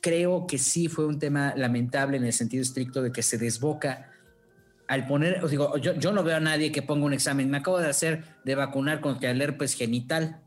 [0.02, 4.12] Creo que sí fue un tema lamentable en el sentido estricto de que se desboca
[4.88, 7.50] al poner, os digo, yo, yo no veo a nadie que ponga un examen.
[7.50, 10.40] Me acabo de hacer de vacunar contra el herpes genital,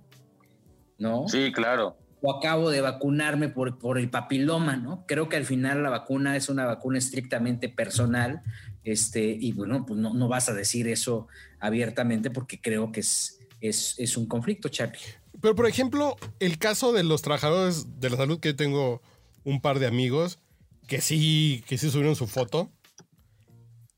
[0.99, 1.27] ¿no?
[1.27, 1.97] Sí, claro.
[2.27, 5.05] O acabo de vacunarme por, por el papiloma, ¿no?
[5.07, 8.43] Creo que al final la vacuna es una vacuna estrictamente personal
[8.85, 11.27] este, y bueno, pues no, no vas a decir eso
[11.59, 14.99] abiertamente porque creo que es, es, es, un conflicto, Charlie.
[15.41, 19.01] Pero, por ejemplo, el caso de los trabajadores de la salud, que tengo
[19.45, 20.39] un par de amigos
[20.87, 22.71] que sí, que sí subieron su foto.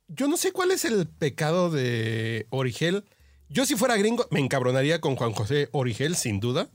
[0.09, 3.05] Yo no sé cuál es el pecado de Origel.
[3.49, 6.69] Yo si fuera gringo me encabronaría con Juan José Origel, sin duda.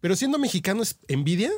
[0.00, 1.50] Pero siendo mexicano es envidia.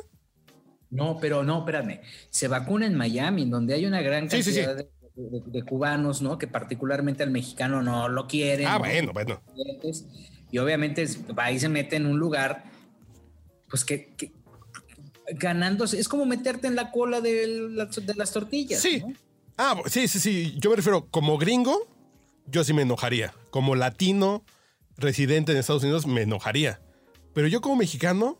[0.89, 2.01] No, pero no, espérame.
[2.29, 6.37] Se vacuna en Miami, donde hay una gran cantidad De, de, cubanos, ¿no?
[6.37, 8.67] Que particularmente al mexicano no lo quieren.
[8.67, 9.41] Ah, bueno, bueno.
[10.51, 11.05] Y obviamente
[11.37, 12.65] va y se mete en un lugar,
[13.69, 14.13] pues que,
[15.33, 17.69] ganándose, es como meterte en la cola de,
[18.15, 18.81] las tortillas.
[18.81, 19.03] Sí.
[19.57, 20.55] Ah, sí, sí, sí.
[20.57, 21.87] Yo me refiero, como gringo,
[22.47, 23.33] yo sí me enojaría.
[23.49, 24.43] Como latino
[24.97, 26.81] residente en Estados Unidos, me enojaría.
[27.33, 28.37] Pero yo como mexicano,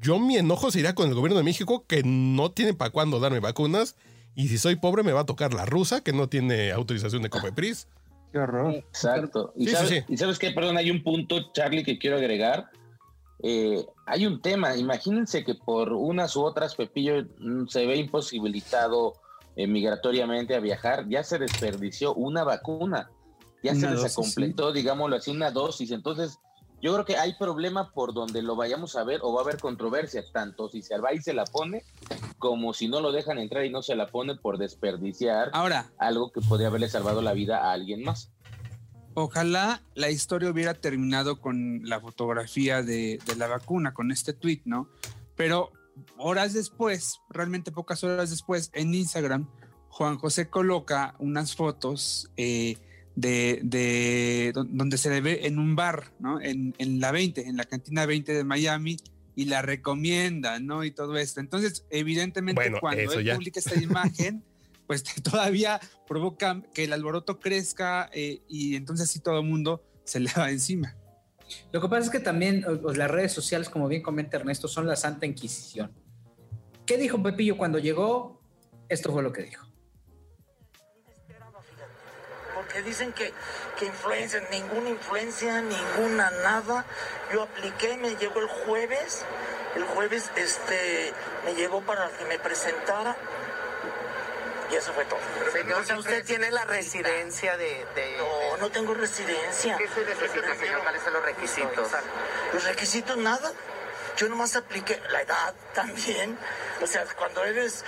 [0.00, 3.20] yo mi enojo se irá con el gobierno de México que no tiene para cuándo
[3.20, 3.96] darme vacunas
[4.34, 7.30] y si soy pobre, me va a tocar la rusa, que no tiene autorización de
[7.30, 7.86] Cofepris.
[8.32, 8.74] Qué horror.
[8.74, 9.52] Exacto.
[9.54, 10.50] ¿Y, sabes, ¿Y sabes qué?
[10.50, 12.68] Perdón, hay un punto, Charlie, que quiero agregar.
[13.42, 14.76] Eh, hay un tema.
[14.76, 19.14] Imagínense que por unas u otras Pepillo mm, se ve imposibilitado
[19.54, 21.08] eh, migratoriamente a viajar.
[21.08, 23.08] Ya se desperdició una vacuna.
[23.62, 25.92] Ya se les completó, digámoslo así, una dosis.
[25.92, 26.38] Entonces,
[26.84, 29.58] yo creo que hay problema por donde lo vayamos a ver o va a haber
[29.58, 31.82] controversia, tanto si se va y se la pone,
[32.36, 36.30] como si no lo dejan entrar y no se la pone por desperdiciar Ahora, algo
[36.30, 38.30] que podría haberle salvado la vida a alguien más.
[39.14, 44.90] Ojalá la historia hubiera terminado con la fotografía de, la vacuna, con este tweet, ¿no?
[45.36, 45.72] Pero
[46.18, 49.48] horas después, realmente pocas horas después, en Instagram,
[49.88, 52.76] Juan José coloca unas fotos eh,
[53.16, 56.40] de, donde se ve en un bar, ¿no?
[56.40, 58.96] En, la 20, en la cantina 20 de Miami,
[59.36, 60.84] y la recomienda, ¿no?
[60.84, 61.40] Y todo esto.
[61.40, 64.44] Entonces, evidentemente, cuando él publica esta imagen,
[64.86, 70.20] pues todavía provoca que el alboroto crezca eh, y entonces sí todo el mundo se
[70.20, 70.96] le va encima.
[71.72, 74.96] Lo que pasa es que también las redes sociales, como bien comenta Ernesto, son la
[74.96, 75.92] Santa Inquisición.
[76.86, 78.40] ¿Qué dijo Pepillo cuando llegó?
[78.88, 79.73] Esto fue lo que dijo
[82.74, 83.32] que dicen que,
[83.78, 86.84] que influencia, ninguna influencia, ninguna nada.
[87.32, 89.22] Yo apliqué, me llegó el jueves,
[89.76, 91.12] el jueves este,
[91.44, 93.16] me llegó para que me presentara.
[94.72, 95.20] Y eso fue todo.
[95.52, 97.86] Señor, usted tiene la residencia de...
[97.94, 99.76] de- No, no tengo residencia.
[99.76, 100.82] ¿Qué se necesita, señor?
[100.82, 101.88] ¿Cuáles son los requisitos?
[102.52, 103.52] Los requisitos nada.
[104.16, 106.38] Yo nomás apliqué la edad también.
[106.82, 107.84] O sea, cuando eres.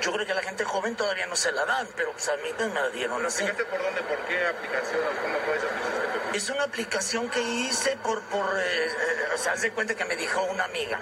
[0.00, 2.36] Yo creo que a la gente joven todavía no se la dan, pero pues a
[2.36, 3.44] mí me la dieron así.
[3.44, 4.02] por dónde?
[4.02, 5.00] ¿Por qué aplicación?
[5.22, 5.85] ¿Cómo fue esa aplicación?
[6.36, 8.90] Es una aplicación que hice por, por eh, eh,
[9.34, 11.00] o sea, haz de cuenta que me dijo una amiga.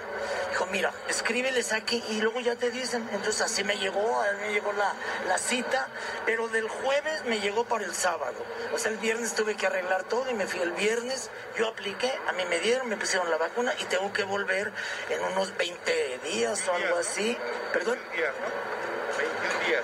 [0.49, 3.05] Dijo, mira, escríbeles aquí y luego ya te dicen.
[3.11, 4.93] Entonces así me llegó, a mí me llegó la,
[5.27, 5.89] la cita,
[6.25, 8.37] pero del jueves me llegó para el sábado.
[8.73, 12.17] O sea, el viernes tuve que arreglar todo y me fui el viernes, yo apliqué,
[12.29, 14.71] a mí me dieron, me pusieron la vacuna y tengo que volver
[15.09, 17.37] en unos 20 días o algo así.
[17.73, 17.99] ¿Perdón?
[18.15, 19.17] días, ¿no?
[19.17, 19.83] 21 días.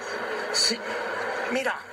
[0.53, 0.79] Sí,
[1.51, 1.90] mira.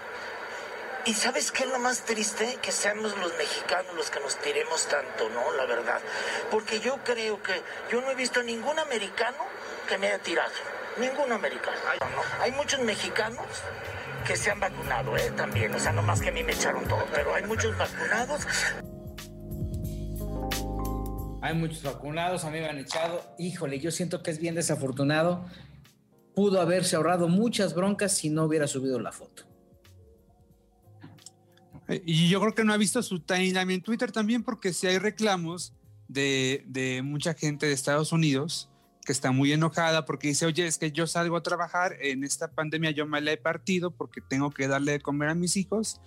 [1.07, 2.59] ¿Y sabes qué es lo más triste?
[2.61, 5.53] Que seamos los mexicanos los que nos tiremos tanto, ¿no?
[5.55, 6.01] La verdad.
[6.51, 9.39] Porque yo creo que yo no he visto ningún americano
[9.89, 10.53] que me haya tirado.
[10.99, 11.77] Ningún americano.
[12.01, 12.43] No.
[12.43, 13.47] Hay muchos mexicanos
[14.27, 15.33] que se han vacunado, ¿eh?
[15.37, 15.75] También.
[15.75, 17.07] O sea, no más que a mí me echaron todo.
[17.15, 18.47] Pero hay muchos vacunados.
[21.41, 23.23] Hay muchos vacunados, a mí me han echado.
[23.39, 25.47] Híjole, yo siento que es bien desafortunado.
[26.35, 29.48] Pudo haberse ahorrado muchas broncas si no hubiera subido la foto.
[31.89, 34.87] Eh, Y yo creo que no ha visto su timeline en Twitter también, porque si
[34.87, 35.73] hay reclamos
[36.07, 38.71] de, de mucha gente de Estados Unidos
[39.05, 42.49] que está muy enojada porque dice, oye, es que yo salgo a trabajar, en esta
[42.49, 45.99] pandemia yo me la he partido porque tengo que darle de comer a mis hijos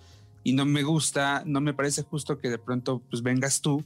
[0.44, 3.84] y no me gusta, no me parece justo que de pronto pues vengas tú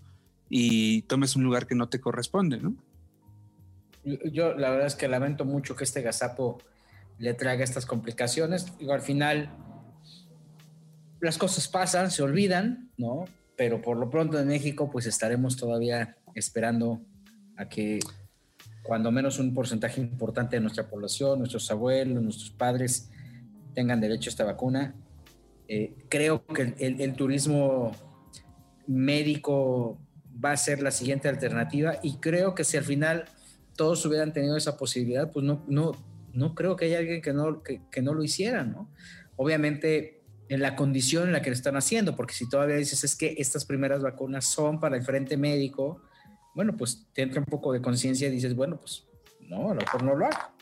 [0.51, 2.75] y tomes un lugar que no te corresponde, ¿no?
[4.05, 6.59] Yo la verdad es que lamento mucho que este gazapo
[7.19, 8.77] le traiga estas complicaciones.
[8.79, 9.51] Digo, al final
[11.21, 13.25] las cosas pasan, se olvidan, ¿no?
[13.57, 17.01] Pero por lo pronto en México pues estaremos todavía esperando
[17.57, 18.01] a que
[18.83, 23.11] cuando menos un porcentaje importante de nuestra población, nuestros abuelos, nuestros padres
[23.75, 24.95] tengan derecho a esta vacuna.
[25.69, 27.91] Eh, creo que el, turismo
[28.87, 29.99] médico
[30.43, 33.25] va a ser la siguiente alternativa y creo que si al final
[33.75, 35.93] todos hubieran tenido esa posibilidad, pues no, no,
[36.33, 38.89] no creo que haya alguien que no, que, que no lo hiciera, ¿no?
[39.35, 40.16] Obviamente
[40.49, 43.35] en la condición en la que lo están haciendo, porque si todavía dices es que
[43.39, 46.03] estas primeras vacunas son para el frente médico,
[46.55, 49.05] bueno, pues te entra un poco de conciencia y dices, bueno, pues
[49.49, 50.55] no, a lo mejor no lo hago.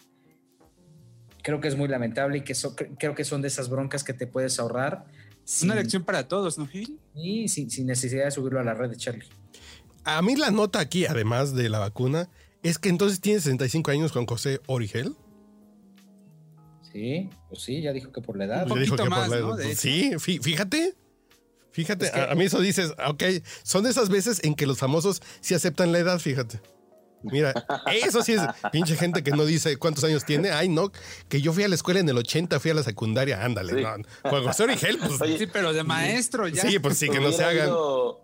[1.43, 4.03] Creo que es muy lamentable y que so- cre- creo que son de esas broncas
[4.03, 5.05] que te puedes ahorrar.
[5.47, 6.99] Es una lección para todos, ¿no, Gil?
[7.15, 9.29] Y sin, sin necesidad de subirlo a la red de Charlie.
[10.05, 12.31] A mí la nota aquí, además de la vacuna,
[12.63, 15.15] es que entonces tiene 65 años Juan José Origel.
[16.95, 18.67] Sí, pues sí, ya dijo que por la edad.
[18.69, 19.59] Ya dijo poquito que por más, la- ¿no?
[19.59, 19.77] Hecho.
[19.81, 20.95] sí, fí- fíjate.
[21.73, 23.23] Fíjate, Es que- a, mí eso dices, ok,
[23.65, 26.61] son esas veces en que los famosos sí aceptan la edad, fíjate.
[27.25, 27.53] Mira,
[28.05, 30.51] eso sí es pinche gente que no dice cuántos años tiene.
[30.53, 30.93] Ay, no,
[31.29, 33.73] que yo fui a la escuela en el 80, fui a la secundaria, ándale.
[33.75, 33.83] Sí.
[33.83, 34.31] no.
[34.31, 36.63] Juan José Origel, pues Oye, Sí, pero de maestro ya.
[36.63, 37.69] sí, pues sí, que no se hagan.
[37.71, 38.21] ido-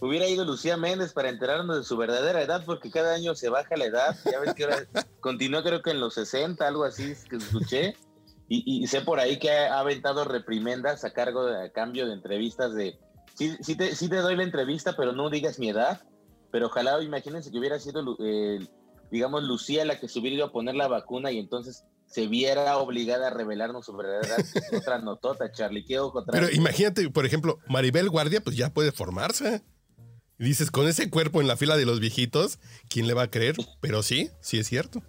[0.00, 3.76] hubiera ido Lucía Méndez para enterarnos de su verdadera edad, porque cada año se baja
[3.76, 4.16] la edad.
[4.24, 4.86] Ya ves que ahora
[5.20, 7.96] continúa, creo que en los 60, algo así que escuché.
[8.48, 12.06] Y, y sé por ahí que ha, ha aventado reprimendas a cargo de, a cambio
[12.06, 12.98] de entrevistas de.
[13.34, 16.02] Sí, sí, te, sí te doy la entrevista, pero no digas mi edad.
[16.52, 18.60] Pero ojalá, imagínense que hubiera sido, eh,
[19.10, 22.76] digamos, Lucía la que se hubiera ido a poner la vacuna y entonces se viera
[22.76, 24.00] obligada a revelarnos su.
[24.00, 25.84] Es Otra notota, Charlie.
[25.84, 29.62] ¿Qué ojo Pero imagínate, por ejemplo, Maribel Guardia, pues ya puede formarse.
[30.38, 33.30] Y dices, con ese cuerpo en la fila de los viejitos, ¿quién le va a
[33.30, 33.56] creer?
[33.80, 35.02] Pero sí, sí es cierto.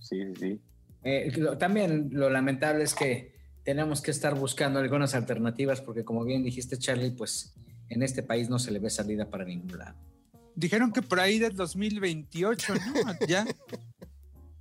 [0.00, 0.60] Sí, sí, sí.
[1.04, 3.34] Eh, lo- también lo lamentable es que
[3.64, 7.54] tenemos que estar buscando algunas alternativas porque como bien dijiste Charlie, pues
[7.88, 9.96] en este país no se le ve salida para ningún lado.
[10.54, 13.26] Dijeron que por ahí del 2028, ¿no?
[13.26, 13.46] Ya.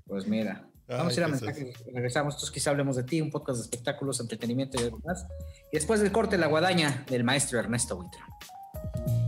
[0.05, 3.57] Pues mira, vamos a ir a mensajes, regresamos, entonces quizá hablemos de ti, un podcast
[3.59, 5.25] de espectáculos, entretenimiento y demás.
[5.71, 9.18] Y después del corte, la guadaña del maestro Ernesto Buitrón.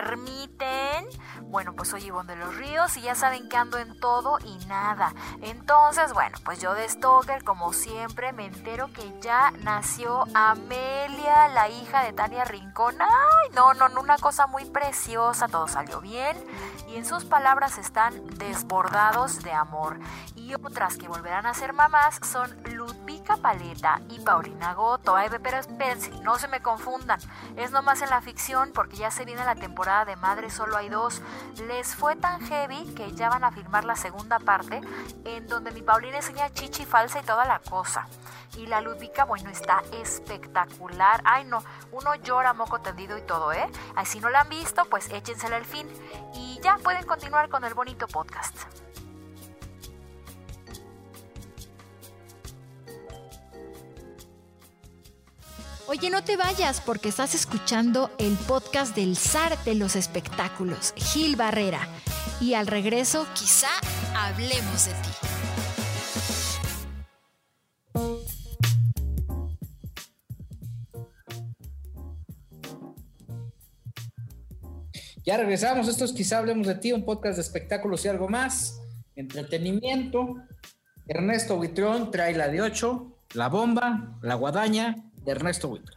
[0.00, 0.39] ¿Me permiten?
[1.50, 4.64] Bueno, pues soy Ivonne de los Ríos y ya saben que ando en todo y
[4.66, 5.12] nada.
[5.42, 11.68] Entonces, bueno, pues yo de Stoker, como siempre, me entero que ya nació Amelia, la
[11.68, 12.94] hija de Tania Rincón.
[13.00, 16.36] Ay, no, no, no, una cosa muy preciosa, todo salió bien.
[16.88, 19.98] Y en sus palabras están desbordados de amor.
[20.36, 25.16] Y otras que volverán a ser mamás son Ludvika Paleta y Paulina Goto.
[25.16, 27.18] Ay, pero espérense, no se me confundan.
[27.56, 30.88] Es nomás en la ficción porque ya se viene la temporada de Madre Solo hay
[30.88, 31.20] dos.
[31.66, 34.80] Les fue tan heavy que ya van a filmar la segunda parte
[35.24, 38.06] en donde mi Paulina enseña chichi falsa y toda la cosa.
[38.56, 41.22] Y la Ludvika, bueno, está espectacular.
[41.24, 43.68] Ay, no, uno llora moco tendido y todo, ¿eh?
[43.94, 45.88] Ay, si no la han visto, pues échensela al fin.
[46.34, 48.56] Y ya pueden continuar con el bonito podcast.
[55.90, 61.34] Oye, no te vayas porque estás escuchando el podcast del zar de los espectáculos, Gil
[61.34, 61.80] Barrera.
[62.40, 63.66] Y al regreso, quizá
[64.14, 65.10] hablemos de ti.
[75.24, 78.80] Ya regresamos, esto es quizá hablemos de ti, un podcast de espectáculos y algo más,
[79.16, 80.36] entretenimiento.
[81.08, 85.94] Ernesto Buitrón trae la de 8, la bomba, la guadaña Ernesto Buitrón.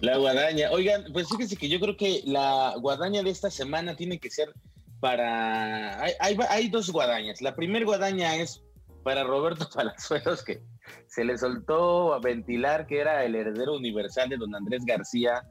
[0.00, 0.70] La guadaña.
[0.70, 4.52] Oigan, pues fíjense que yo creo que la guadaña de esta semana tiene que ser
[5.00, 6.02] para...
[6.02, 7.40] Hay, hay, hay dos guadañas.
[7.40, 8.62] La primera guadaña es
[9.02, 10.62] para Roberto Palazuelos, que
[11.06, 15.42] se le soltó a ventilar que era el heredero universal de don Andrés García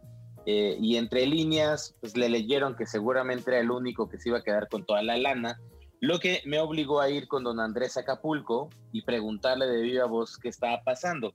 [0.45, 4.39] eh, y entre líneas, pues le leyeron que seguramente era el único que se iba
[4.39, 5.59] a quedar con toda la lana,
[5.99, 10.37] lo que me obligó a ir con don Andrés Acapulco y preguntarle de viva voz
[10.37, 11.33] qué estaba pasando.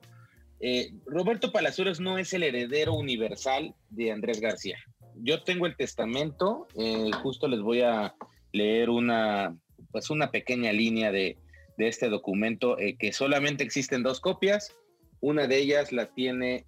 [0.60, 4.78] Eh, Roberto Palazuelos no es el heredero universal de Andrés García.
[5.16, 8.14] Yo tengo el testamento, eh, justo les voy a
[8.52, 9.56] leer una,
[9.92, 11.36] pues una pequeña línea de,
[11.76, 14.74] de este documento que solamente existen dos copias.
[15.20, 16.64] Una de ellas la tiene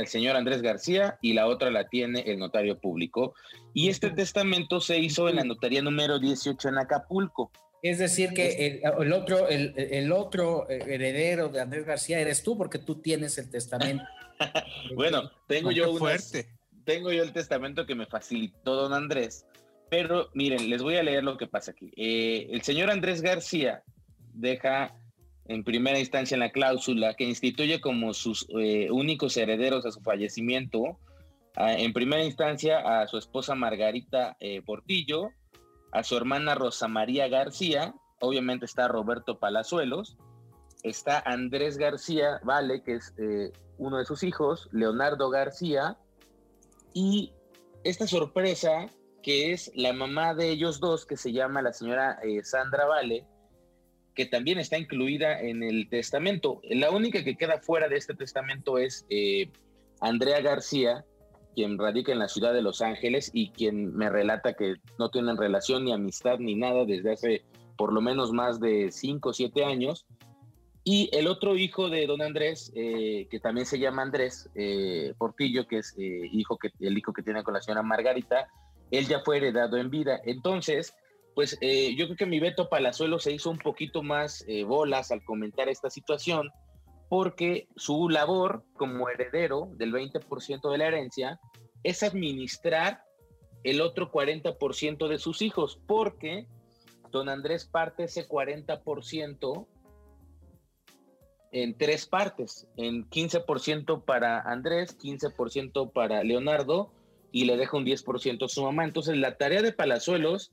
[0.00, 3.34] el señor Andrés García y la otra la tiene el notario público.
[3.72, 7.50] Y este testamento se hizo en la notaría número 18 en Acapulco.
[7.84, 12.94] Es decir, que el, otro, el, otro heredero de Andrés García eres tú, porque tú
[12.94, 14.04] tienes el testamento.
[14.96, 16.46] bueno, tengo yo fuerte.
[16.86, 19.44] tengo yo el testamento que me facilitó don Andrés,
[19.90, 21.92] pero miren, les voy a leer lo que pasa aquí.
[21.94, 23.82] Eh, el señor Andrés García
[24.32, 24.96] deja
[25.44, 30.00] en primera instancia en la cláusula que instituye como sus eh, únicos herederos a su
[30.00, 30.98] fallecimiento,
[31.54, 35.32] en primera instancia a su esposa Margarita eh, Portillo,
[35.94, 40.18] a su hermana Rosa María García, obviamente está Roberto Palazuelos,
[40.82, 45.96] está Andrés García, vale, que es eh, uno de sus hijos, Leonardo García,
[46.92, 47.32] y
[47.84, 48.88] esta sorpresa
[49.22, 53.24] que es la mamá de ellos dos, que se llama la señora Sandra Vale,
[54.14, 56.60] que también está incluida en el testamento.
[56.64, 59.50] La única que queda fuera de este testamento es eh,
[60.00, 61.06] Andrea García,
[61.54, 65.36] quien radica en la ciudad de Los Ángeles y quien me relata que no tienen
[65.36, 67.42] relación ni amistad ni nada desde hace
[67.76, 70.06] por lo menos más de cinco o siete años.
[70.84, 75.66] Y el otro hijo de don Andrés, eh, que también se llama Andrés eh, Portillo,
[75.66, 78.48] que es hijo que, el hijo que tiene con la señora Margarita,
[78.90, 80.20] él ya fue heredado en vida.
[80.24, 80.94] Entonces,
[81.34, 85.10] pues eh, yo creo que mi Beto Palazuelo se hizo un poquito más eh, bolas
[85.10, 86.50] al comentar esta situación,
[87.14, 91.38] porque su labor como heredero del 20% de la herencia
[91.84, 93.04] es administrar
[93.62, 96.48] el otro 40% de sus hijos, porque
[97.12, 99.66] don Andrés parte ese 40%
[101.52, 106.92] en tres partes, en 15% para Andrés, 15% para Leonardo
[107.30, 108.82] y le deja un 10% a su mamá.
[108.82, 110.50] Entonces la tarea de Palazuelos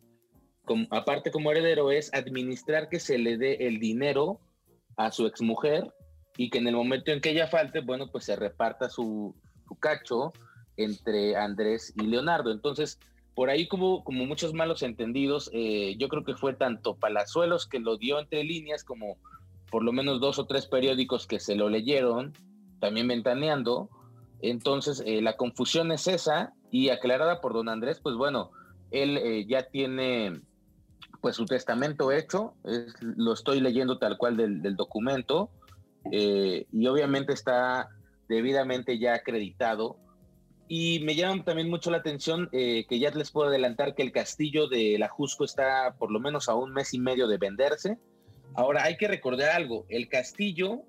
[0.92, 4.40] aparte como heredero, es administrar que se le dé el dinero
[4.96, 5.92] a su exmujer
[6.38, 9.36] y que en el momento en que ella falte, bueno, pues se reparta su,
[9.80, 10.34] cacho
[10.78, 12.52] entre Andrés y Leonardo.
[12.52, 13.00] Entonces,
[13.36, 17.80] por ahí como, como muchos malos entendidos, eh, yo creo que fue tanto Palazuelos que
[17.80, 19.18] lo dio entre líneas como
[19.70, 22.34] por lo menos dos o tres periódicos que se lo leyeron,
[22.80, 23.90] también ventaneando.
[24.42, 28.52] Entonces, eh, la confusión es esa y aclarada por don Andrés, pues bueno,
[28.92, 30.42] él eh, ya tiene
[31.22, 32.56] pues su testamento hecho,
[33.00, 35.52] lo estoy leyendo tal cual del, documento,
[36.12, 37.90] eh, y obviamente está
[38.28, 39.98] debidamente ya acreditado.
[40.68, 44.14] Y me llama también mucho la atención eh, que ya les puedo adelantar que el
[44.14, 47.98] castillo de la Jusco está por lo menos a un mes y medio de venderse.
[48.54, 50.84] Ahora hay que recordar algo, el castillo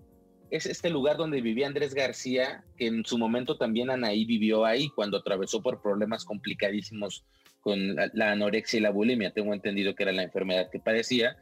[0.53, 4.91] es este lugar donde vivía Andrés García, que en su momento también Anaí vivió ahí
[4.91, 7.25] cuando atravesó por problemas complicadísimos
[7.63, 9.33] con la, la anorexia y la bulimia.
[9.33, 11.39] Tengo entendido que era la enfermedad que padecía.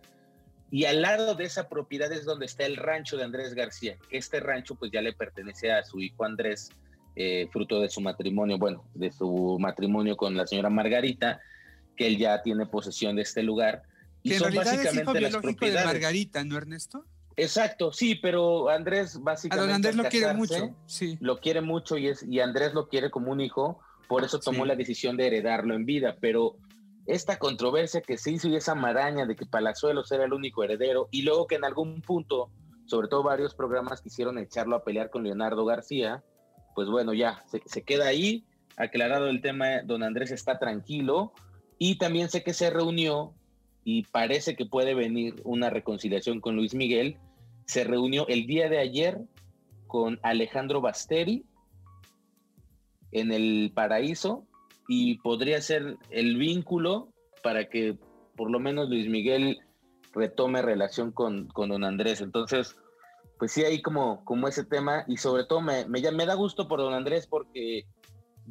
[0.71, 3.97] Y al lado de esa propiedad es donde está el rancho de Andrés García.
[4.11, 6.71] Este rancho pues ya le pertenece a su hijo Andrés,
[7.17, 11.41] eh, fruto de su matrimonio, bueno, de su matrimonio con la señora Margarita,
[11.97, 13.83] que él ya tiene posesión de este lugar.
[14.23, 15.87] Y Que en son realidad es hijo básicamente las biológico de propiedades.
[15.87, 17.05] Margarita, ¿no, Ernesto?
[17.37, 19.67] Exacto, sí, pero Andrés A básicamente.
[19.67, 21.17] don Andrés lo quiere mucho, sí.
[21.21, 24.65] Lo quiere mucho y, es, y Andrés lo quiere como un hijo, por eso tomó
[24.65, 24.69] Sí.
[24.69, 26.17] la decisión de heredarlo en vida.
[26.21, 26.57] Pero
[27.07, 31.09] esta controversia que se hizo y esa maraña de que Palazuelos era el único heredero,
[31.11, 32.51] y luego que en algún punto,
[32.87, 36.23] sobre todo varios programas quisieron echarlo a pelear con Leonardo García,
[36.75, 38.45] pues bueno, ya se, queda ahí.
[38.77, 41.33] Aclarado el tema, don Andrés está tranquilo.
[41.79, 43.35] Y también sé que se reunió
[43.85, 47.19] y parece que puede venir una reconciliación con Luis Miguel.
[47.67, 49.19] Se reunió el día de ayer
[49.87, 51.45] con Alejandro Basteri
[53.13, 54.47] en el paraíso
[54.93, 57.13] y podría ser el vínculo
[57.45, 57.97] para que
[58.37, 59.61] por lo menos Luis Miguel
[60.13, 62.21] retome relación con, con don Andrés.
[62.21, 62.77] Entonces,
[63.39, 66.81] pues sí, hay como, como ese tema y sobre todo me, me, da gusto por
[66.81, 67.87] don Andrés porque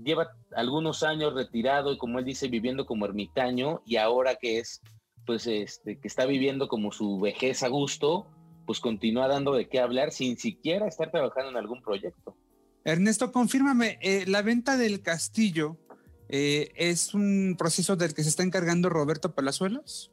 [0.02, 4.80] lleva algunos años retirado y como él dice, viviendo como ermitaño y ahora que es,
[5.26, 8.28] pues, este, que está viviendo como su vejez a gusto,
[8.66, 12.38] pues continúa dando de qué hablar sin siquiera estar trabajando en algún proyecto.
[12.86, 15.78] Ernesto, confírmame, eh, la venta del castillo
[16.30, 20.12] eh, es un proceso del que se está encargando Roberto Palazuelos.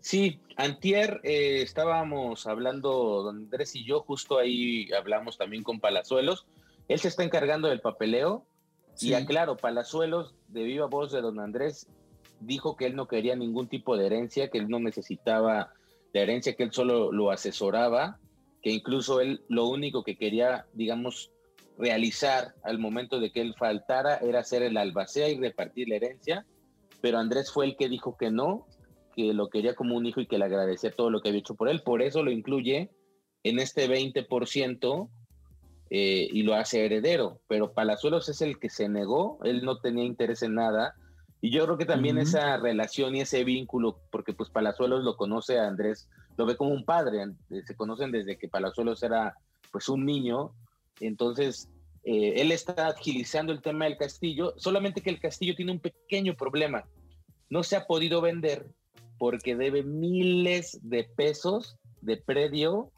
[0.00, 6.46] Sí, antier eh, estábamos hablando, don Andrés y yo, justo ahí hablamos también con Palazuelos.
[6.88, 8.46] Él se está encargando del papeleo
[8.94, 9.10] Sí.
[9.10, 11.86] y aclaro, Palazuelos, de viva voz de don Andrés,
[12.40, 15.72] dijo que él no quería ningún tipo de herencia, que él no necesitaba
[16.12, 18.18] de herencia, que él solo lo asesoraba,
[18.60, 21.30] que incluso él lo único que quería, digamos,
[21.78, 26.46] realizar al momento de que él faltara era hacer el albacea y repartir la herencia,
[27.00, 28.66] pero Andrés fue el que dijo que no,
[29.14, 31.54] que lo quería como un hijo y que le agradecía todo lo que había hecho
[31.54, 32.90] por él, por eso lo incluye
[33.44, 35.08] en este 20%
[35.90, 40.04] eh, y lo hace heredero, pero Palazuelos es el que se negó, él no tenía
[40.04, 40.94] interés en nada,
[41.40, 45.60] y yo creo que también esa relación y ese vínculo, porque pues Palazuelos lo conoce
[45.60, 49.36] a Andrés, lo ve como un padre, eh, se conocen desde que Palazuelos era
[49.70, 50.52] pues un niño,
[51.00, 51.68] entonces
[52.04, 56.34] eh, él está agilizando el tema del castillo, solamente que el castillo tiene un pequeño
[56.34, 56.84] problema,
[57.50, 58.66] no se ha podido vender
[59.18, 62.92] porque debe miles de pesos de predio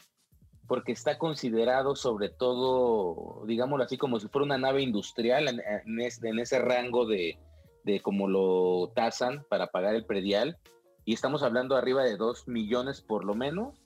[0.67, 6.01] porque está considerado sobre todo, digámoslo así, como si fuera una nave industrial en, en
[6.01, 7.39] es- en ese rango de,
[7.85, 10.59] de como lo tasan para pagar el predial.
[11.05, 13.81] Y estamos hablando arriba de 2 millones por lo menos.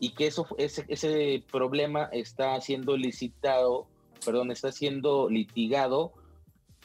[0.00, 3.86] Y que eso, ese, ese problema está siendo licitado,
[4.24, 6.14] perdón, está siendo litigado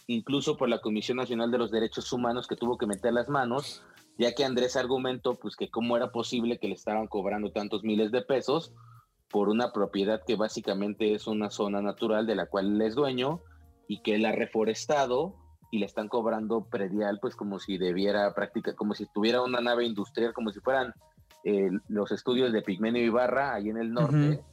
[0.07, 3.83] incluso por la Comisión Nacional de los Derechos Humanos que tuvo que meter las manos,
[4.17, 8.11] ya que Andrés argumentó pues que cómo era posible que le estaban cobrando tantos miles
[8.11, 8.71] de pesos
[9.29, 13.41] por una propiedad que básicamente es una zona natural de la cual él es dueño
[13.87, 15.35] y que él ha reforestado
[15.71, 19.85] y le están cobrando predial pues como si debiera práctica como si tuviera una nave
[19.85, 20.93] industrial como si fueran
[21.45, 24.43] eh, los estudios de Pigmenio Ibarra ahí en el norte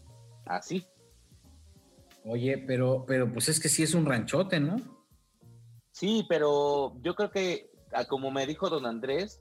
[0.46, 0.86] así
[2.24, 4.76] Oye, pero, pero pues es que sí es un ranchote, ¿no?
[5.90, 9.40] Sí, pero yo creo que, a como me dijo don Andrés,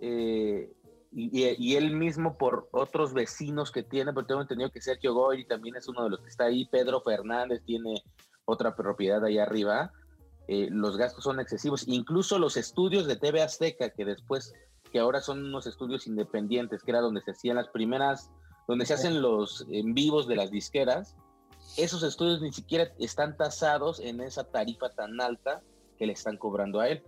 [0.00, 0.72] eh,
[1.12, 5.74] y, él mismo por otros vecinos que tiene, porque tengo entendido que Sergio Goyri también
[5.74, 8.00] es uno de los que está ahí, Pedro Fernández tiene
[8.44, 9.92] otra propiedad ahí arriba,
[10.46, 14.54] eh, los gastos son excesivos, incluso los estudios de TV Azteca, que después,
[14.90, 18.30] que ahora son unos estudios independientes, que era donde se hacían las primeras,
[18.66, 21.16] donde se hacen los en vivos de las disqueras,
[21.76, 25.62] esos estudios ni siquiera están tasados en esa tarifa tan alta
[25.98, 27.02] que le están cobrando a él.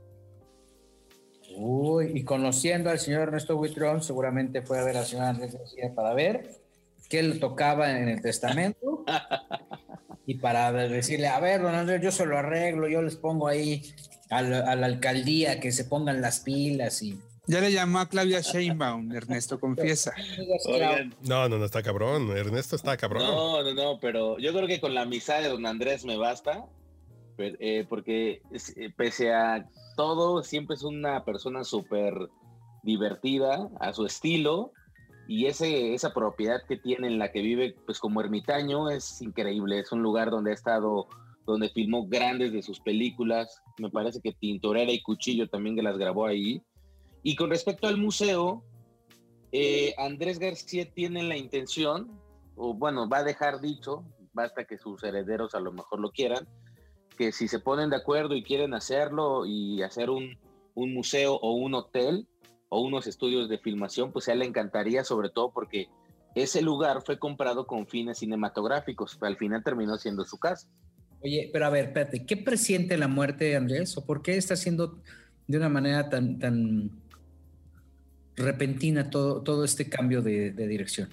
[1.56, 5.92] Uy, y conociendo al señor Ernesto Huitrón, seguramente fue a ver al señor Andrés García
[5.94, 6.62] para ver
[7.08, 9.04] qué le tocaba en el testamento
[10.26, 13.82] y para decirle, a ver, don Andrés, yo se lo arreglo, yo les pongo ahí
[14.30, 17.18] a la, a la alcaldía que se pongan las pilas y...
[17.46, 20.14] Ya le llamó a Claudia Sheinbaum, Ernesto, confiesa.
[20.66, 22.30] Oigan, No, no, no, está cabrón.
[22.36, 23.24] Ernesto está cabrón.
[23.24, 26.64] no, no, no, pero yo creo que con la amistad de don Andrés me basta,
[27.36, 28.42] per- eh, porque
[28.76, 29.66] eh, pese a
[29.96, 32.14] todo, siempre es una persona súper
[32.84, 34.72] divertida, a su estilo,
[35.26, 39.80] y ese, esa propiedad que tiene en la que vive, pues como ermitaño, es increíble,
[39.80, 41.08] es un lugar donde ha estado,
[41.46, 45.98] donde filmó grandes de sus películas, me parece que Tintorera y Cuchillo también que las
[45.98, 46.62] grabó ahí,
[47.22, 48.64] y con respecto al museo,
[49.52, 52.10] eh, Andrés García tiene la intención,
[52.56, 56.48] o bueno, va a dejar dicho, basta que sus herederos a lo mejor lo quieran,
[57.16, 60.38] que si se ponen de acuerdo y quieren hacerlo y hacer un,
[60.74, 62.26] museo o un hotel
[62.70, 65.88] o unos estudios de filmación, pues a él le encantaría, sobre todo porque
[66.34, 70.66] ese lugar fue comprado con fines cinematográficos, al final terminó siendo su casa.
[71.22, 73.96] Oye, pero a ver, espérate, ¿qué presiente la muerte de Andrés?
[73.98, 74.98] ¿O por qué está haciendo
[75.46, 77.01] de una manera tan, tan
[78.36, 81.08] repentina todo, todo este cambio de, dirección?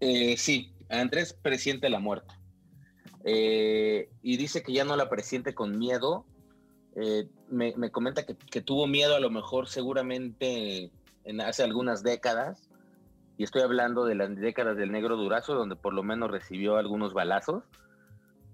[0.00, 2.34] Eh, sí, Andrés presiente la muerte.
[3.24, 6.24] Eh, y dice que ya no la presiente con miedo.
[6.96, 10.90] Eh, me, comenta que, que, tuvo miedo a lo mejor seguramente
[11.24, 12.68] en hace algunas décadas.
[13.36, 17.12] Y estoy hablando de las décadas del negro durazo, donde por lo menos recibió algunos
[17.14, 17.64] balazos.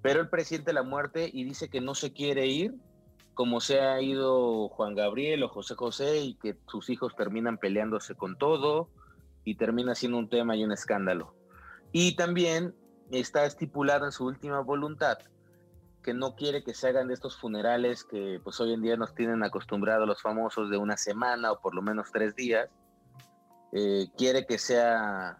[0.02, 2.74] Pero él presiente la muerte y dice que no se quiere ir
[3.34, 8.14] como se ha ido Juan Gabriel o José José y que sus hijos terminan peleándose
[8.14, 8.88] con todo
[9.44, 11.34] y termina siendo un tema y un escándalo.
[11.92, 12.74] Y también
[13.10, 15.18] está estipulado en su última voluntad
[16.02, 19.14] que no quiere que se hagan de estos funerales que pues hoy en día nos
[19.14, 22.68] tienen acostumbrados los famosos de una semana o por lo menos tres días.
[23.72, 25.38] Eh, quiere que sea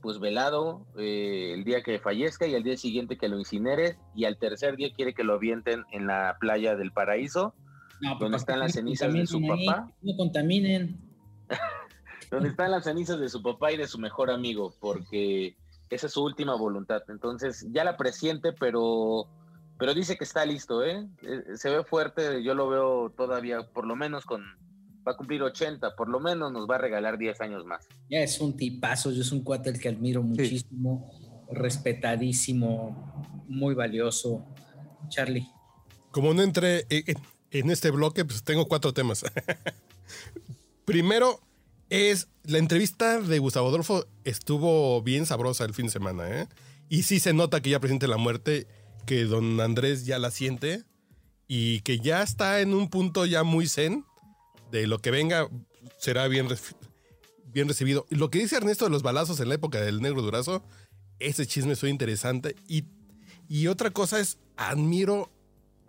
[0.00, 4.24] pues velado eh, el día que fallezca y al día siguiente que lo incinere y
[4.24, 7.54] al tercer día quiere que lo avienten en la playa del paraíso,
[8.00, 9.90] pues, donde están las cenizas de su papá.
[10.02, 11.00] No contaminen.
[12.30, 15.56] donde están las cenizas de su papá y de su mejor amigo, porque
[15.90, 17.02] esa es su última voluntad.
[17.08, 19.26] Entonces ya la presiente, pero,
[19.78, 21.08] pero dice que está listo, ¿eh?
[21.22, 24.44] eh se ve fuerte, yo lo veo todavía, por lo menos con
[25.08, 27.88] va a cumplir 80, por lo menos nos va a regalar 10 años más.
[28.10, 31.10] Ya es un tipazo, yo es un cuate al que admiro muchísimo,
[31.50, 34.44] respetadísimo, muy valioso.
[35.08, 35.48] Charlie.
[36.10, 36.86] Como no entré
[37.50, 39.24] en este bloque, pues tengo cuatro temas.
[40.84, 41.40] Primero
[41.88, 46.48] es la entrevista de Gustavo Adolfo estuvo bien sabrosa el fin de semana, ¿eh?
[46.90, 48.66] Y sí se nota que ya presente la muerte,
[49.06, 50.84] que don Andrés ya la siente
[51.46, 54.04] y que ya está en un punto ya muy zen
[54.70, 55.48] de lo que venga
[55.98, 56.48] será bien,
[57.46, 58.06] bien recibido.
[58.10, 60.62] Lo que dice Ernesto de los balazos en la época del negro durazo,
[61.18, 62.54] ese chisme es interesante.
[62.66, 62.84] Y,
[63.48, 65.30] y otra cosa es, admiro,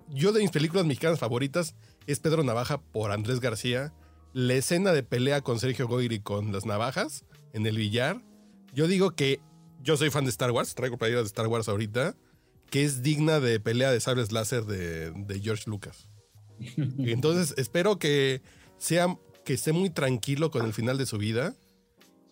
[0.09, 1.75] yo de mis películas mexicanas favoritas
[2.07, 3.93] es Pedro Navaja por Andrés García.
[4.33, 8.21] La escena de pelea con Sergio Goyri con las navajas en el billar.
[8.73, 9.39] Yo digo que
[9.81, 12.15] yo soy fan de Star Wars, traigo playeras de Star Wars ahorita,
[12.69, 16.09] que es digna de pelea de sables láser de, de George Lucas.
[16.77, 18.41] Entonces espero que
[18.79, 21.55] sea que esté muy tranquilo con el final de su vida.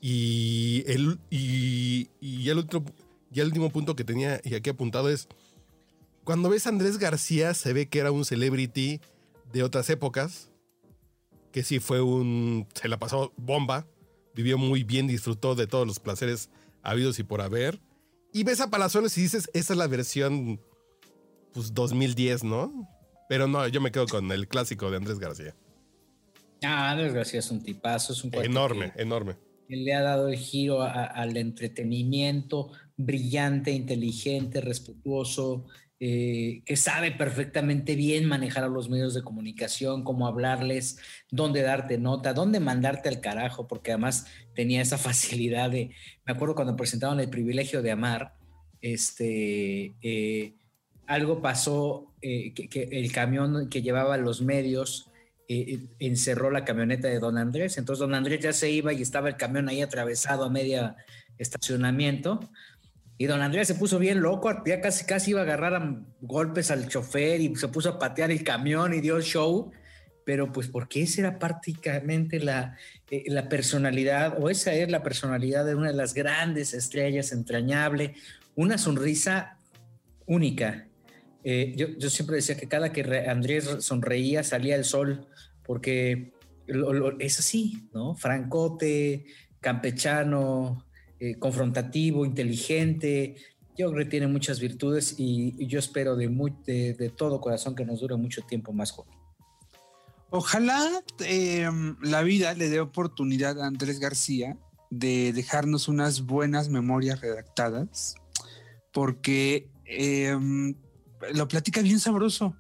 [0.01, 2.09] Y el, y,
[2.49, 2.83] el, otro,
[3.31, 5.27] y el último punto que tenía y aquí apuntado es,
[6.23, 9.01] cuando ves a Andrés García se ve que era un celebrity
[9.51, 10.51] de otras épocas,
[11.51, 13.87] que sí fue un, se la pasó bomba,
[14.35, 16.49] vivió muy bien, disfrutó de todos los placeres
[16.83, 17.79] habidos y por haber.
[18.33, 20.61] Y ves a Palazuelos y dices, esa es la versión,
[21.53, 22.87] pues 2010, ¿no?
[23.29, 25.55] Pero no, yo me quedo con el clásico de Andrés García.
[26.63, 29.35] Ah, desgracia es un tipazo, es un enorme, enorme.
[29.67, 35.65] le ha dado el giro al entretenimiento, brillante, inteligente, respetuoso,
[35.99, 40.99] eh, que sabe perfectamente bien manejar a los medios de comunicación, cómo hablarles,
[41.31, 45.89] dónde darte nota, dónde mandarte al carajo, porque además tenía esa facilidad de,
[46.23, 48.35] me acuerdo cuando presentaban el privilegio de amar,
[48.79, 50.53] este, eh,
[51.07, 55.06] algo pasó, eh, que, el camión que llevaba los medios
[55.49, 57.77] eh, encerró la camioneta de don Andrés.
[57.77, 60.97] Entonces don Andrés ya se iba y estaba el camión ahí atravesado a media
[61.37, 62.49] estacionamiento.
[63.17, 66.69] Y don Andrés se puso bien loco, ya casi, casi iba a agarrar a golpes
[66.69, 69.71] al chofer y se puso a patear el camión y dio show.
[70.25, 72.75] Pero pues porque esa era prácticamente la,
[73.09, 78.15] eh, la personalidad, o esa es la personalidad de una de las grandes estrellas, entrañable,
[78.55, 79.57] una sonrisa
[80.25, 80.87] única,
[81.49, 85.27] eh, yo, siempre decía que cada que Andrés sonreía salía el sol,
[85.68, 86.34] porque
[87.20, 88.15] es así, ¿no?
[88.15, 89.26] Francote,
[89.59, 90.86] campechano,
[91.20, 93.36] eh, confrontativo, inteligente.
[93.78, 98.15] Yo creo que tiene muchas virtudes y, yo espero de, todo corazón que nos dure
[98.15, 99.13] mucho tiempo más joven.
[100.30, 104.57] Ojalá em, la vida le dé oportunidad a Andrés García
[104.89, 108.15] de dejarnos unas buenas memorias redactadas,
[108.91, 110.76] porque em,
[111.34, 112.55] lo platica bien sabroso.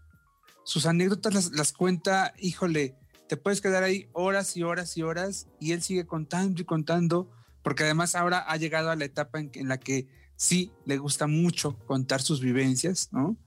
[0.67, 2.93] Sus anécdotas las, cuenta, híjole,
[3.29, 7.31] te puedes quedar ahí horas y horas y horas y él sigue contando y contando,
[7.63, 11.79] porque además ahora ha llegado a la etapa en, la que sí le gusta mucho
[11.85, 13.37] contar sus vivencias, ¿no?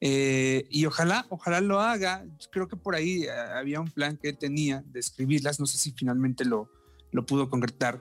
[0.00, 2.24] Eh, y ojalá, ojalá lo haga.
[2.50, 5.92] Creo que por ahí eh, había un plan que tenía de escribirlas, no sé si
[5.92, 6.70] finalmente lo,
[7.10, 8.00] lo pudo concretar,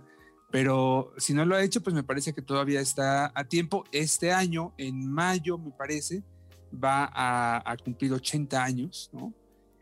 [0.49, 3.83] pero si no lo ha hecho, pues me parece que todavía está a tiempo.
[3.91, 6.23] Este año, en mayo, me parece,
[6.71, 9.33] va a, cumplir 80 años, ¿no?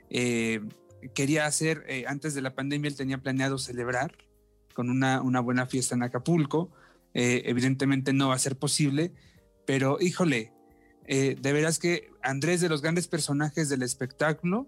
[0.10, 0.62] Eh,
[1.14, 4.16] quería hacer, eh, antes de la pandemia, él tenía planeado celebrar
[4.74, 6.72] con una, una buena fiesta en Acapulco.
[7.14, 9.14] Eh, evidentemente no va a ser posible,
[9.66, 10.54] pero híjole,
[11.08, 14.68] eh, de veras que Andrés, de los grandes personajes del espectáculo,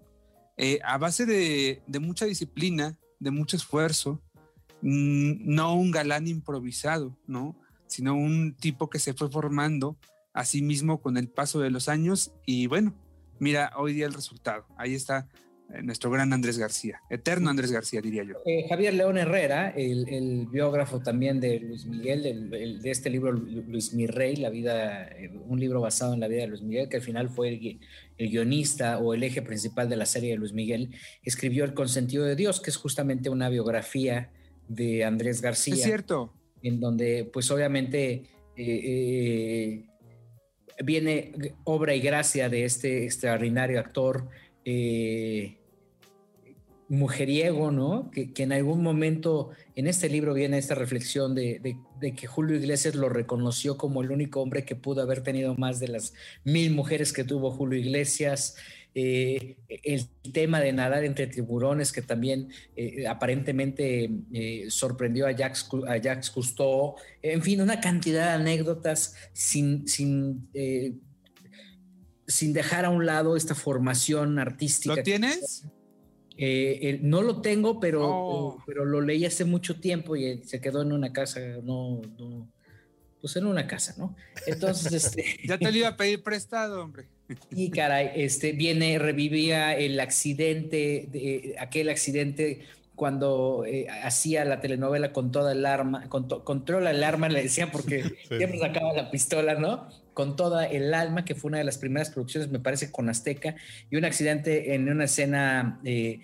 [0.84, 4.22] a base de, de, mucha disciplina, de mucho esfuerzo,
[4.82, 7.56] mm, no un galán improvisado, ¿no?
[7.88, 9.96] Sino un tipo que se fue formando
[10.32, 12.94] a sí mismo con el paso de los años y bueno,
[13.38, 14.64] mira, hoy día el resultado.
[14.76, 15.28] Ahí está
[15.72, 18.34] eh, nuestro gran Andrés García, eterno Andrés García, diría yo.
[18.46, 24.36] Eh, Javier León Herrera, el, biógrafo también de Luis Miguel, de este libro Luis Mirrey,
[24.36, 27.30] la vida, eh, un libro basado en la vida de Luis Miguel, que al final
[27.30, 27.80] fue el,
[28.30, 32.36] guionista o el eje principal de la serie de Luis Miguel, escribió El consentido de
[32.36, 34.30] Dios, que es justamente una biografía
[34.68, 35.74] de Andrés García.
[35.74, 36.32] Es cierto.
[36.62, 38.24] En donde, pues obviamente,
[40.82, 41.32] viene
[41.64, 44.28] obra y gracia de este extraordinario actor
[44.64, 45.56] eh,
[46.88, 48.10] mujeriego, ¿no?
[48.10, 53.08] Que, en algún momento en este libro viene esta reflexión de, que Julio Iglesias lo
[53.08, 56.12] reconoció como el único hombre que pudo haber tenido más de las
[56.44, 58.56] mil mujeres que tuvo Julio Iglesias.
[58.94, 65.66] Eh, el tema de nadar entre tiburones que también eh, aparentemente eh, sorprendió a Jacques,
[65.88, 70.48] a Jacques Cousteau, en fin, una cantidad de anécdotas sin, sin,
[72.26, 74.96] sin dejar a un lado esta formación artística.
[74.96, 75.64] ¿Lo tienes?
[77.02, 78.62] no lo tengo, pero, Oh.
[78.66, 82.48] pero lo leí hace mucho tiempo y se quedó en una casa, no, no
[83.22, 84.14] pues en una casa, ¿no?
[84.46, 85.24] Entonces, este...
[85.46, 87.06] ya te lo iba a pedir prestado, hombre.
[87.50, 95.12] Y caray, este viene, revivía el accidente, de, aquel accidente cuando eh, hacía la telenovela
[95.12, 98.36] con toda el arma, con to, controla el arma, le decía porque sí.
[98.36, 99.88] siempre sacaba la pistola, ¿no?
[100.12, 103.54] Con toda el alma, que fue una de las primeras producciones, me parece, con Azteca,
[103.90, 106.20] y un accidente en una escena eh,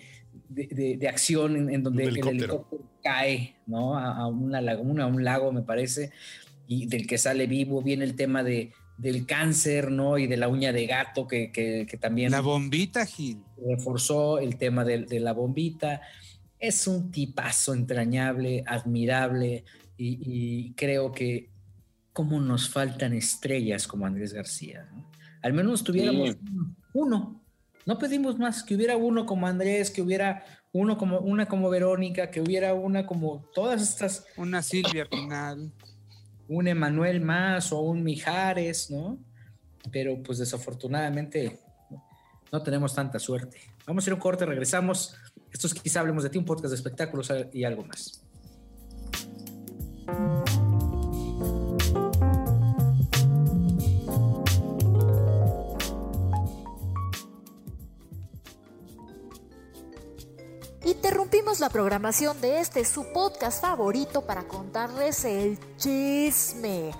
[0.47, 2.29] de, de, de, acción en, en donde helicóptero.
[2.31, 3.97] el helicóptero cae, ¿no?
[3.97, 6.11] A, a, una laguna, a un lago, me parece,
[6.69, 10.17] y del que sale vivo, viene el tema de del cáncer, ¿no?
[10.17, 12.31] Y de la uña de gato, que, que, que también...
[12.31, 13.41] La bombita, Gil.
[13.65, 16.01] Reforzó el tema de, de, la bombita.
[16.59, 19.63] Es un tipazo entrañable, admirable,
[19.97, 21.49] y, y creo que
[22.11, 24.89] cómo nos faltan estrellas como Andrés García.
[24.93, 25.09] ¿no?
[25.41, 26.37] Al menos tuviéramos sí.
[26.93, 27.41] uno.
[27.85, 30.43] No pedimos más, que hubiera uno como Andrés, que hubiera
[30.73, 34.25] uno como una como Verónica, que hubiera una como todas estas...
[34.35, 35.71] Una Silvia Pinal
[36.49, 39.17] un Emanuel más o un Mijares, ¿no?
[39.91, 41.59] Pero pues desafortunadamente
[42.51, 43.59] no tenemos tanta suerte.
[43.85, 45.15] Vamos a ir a un corte, regresamos.
[45.51, 48.23] Esto es quizá hablemos de ti, un podcast de espectáculos y algo más.
[61.57, 66.91] La programación de este su podcast favorito para contarles el chisme.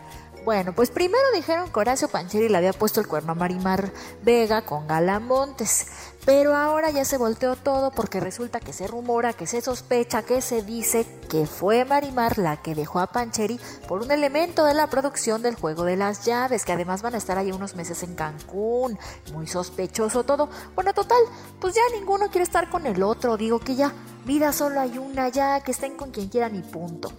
[0.45, 3.91] Bueno, pues primero dijeron que Horacio Pancheri le había puesto el cuerno a Marimar
[4.23, 5.87] Vega con Gala Montes,
[6.25, 10.41] pero ahora ya se volteó todo porque resulta que se rumora, que se sospecha, que
[10.41, 14.87] se dice que fue Marimar la que dejó a Pancheri por un elemento de la
[14.87, 18.15] producción del juego de las llaves, que además van a estar ahí unos meses en
[18.15, 18.97] Cancún,
[19.33, 20.49] muy sospechoso todo.
[20.73, 21.21] Bueno, total,
[21.59, 23.93] pues ya ninguno quiere estar con el otro, digo que ya,
[24.25, 27.11] vida solo hay una ya, que estén con quien quieran y punto.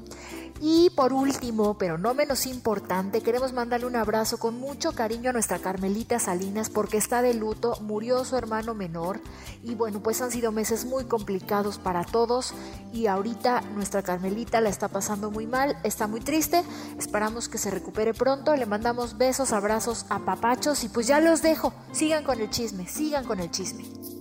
[0.62, 5.32] Y por último, pero no menos importante, queremos mandarle un abrazo con mucho cariño a
[5.32, 9.20] nuestra Carmelita Salinas porque está de luto, murió su hermano menor
[9.62, 12.52] y bueno, pues han sido meses muy complicados para todos
[12.92, 16.62] y ahorita nuestra Carmelita la está pasando muy mal, está muy triste,
[16.98, 21.40] esperamos que se recupere pronto, le mandamos besos, abrazos, a papachos y pues ya los
[21.40, 24.19] dejo, sigan con el chisme, sigan con el chisme.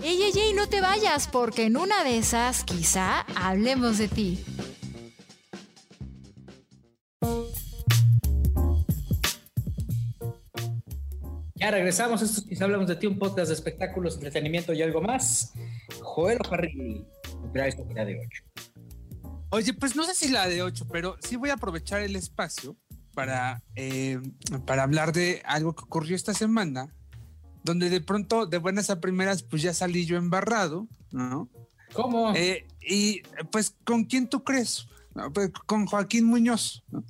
[0.00, 4.44] Ey, ey, ey, no te vayas, porque en una de esas quizá hablemos de ti.
[11.56, 15.52] Ya regresamos, esto quizá hablamos de ti, un podcast de espectáculos, entretenimiento y algo más.
[16.00, 17.04] Joel Ojarri,
[17.52, 18.44] la de 8.
[19.50, 22.76] Oye, pues no sé si la de 8, pero sí voy a aprovechar el espacio
[23.14, 24.20] para, eh,
[24.64, 26.94] para hablar de algo que ocurrió esta semana
[27.64, 31.48] donde de pronto, de buenas a primeras, pues ya salí yo embarrado, ¿no?
[31.92, 32.34] ¿Cómo?
[32.34, 34.86] Eh, y pues, ¿con quién tú crees?
[35.32, 37.04] Pues, con Joaquín Muñoz, ¿no?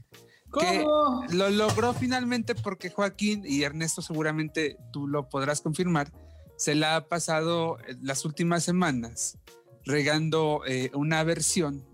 [0.51, 1.27] ¿Cómo?
[1.29, 6.11] Que lo logró finalmente porque Joaquín, y Ernesto seguramente tú lo podrás confirmar,
[6.57, 9.39] se la ha pasado las últimas semanas
[9.85, 11.85] regando eh, una versión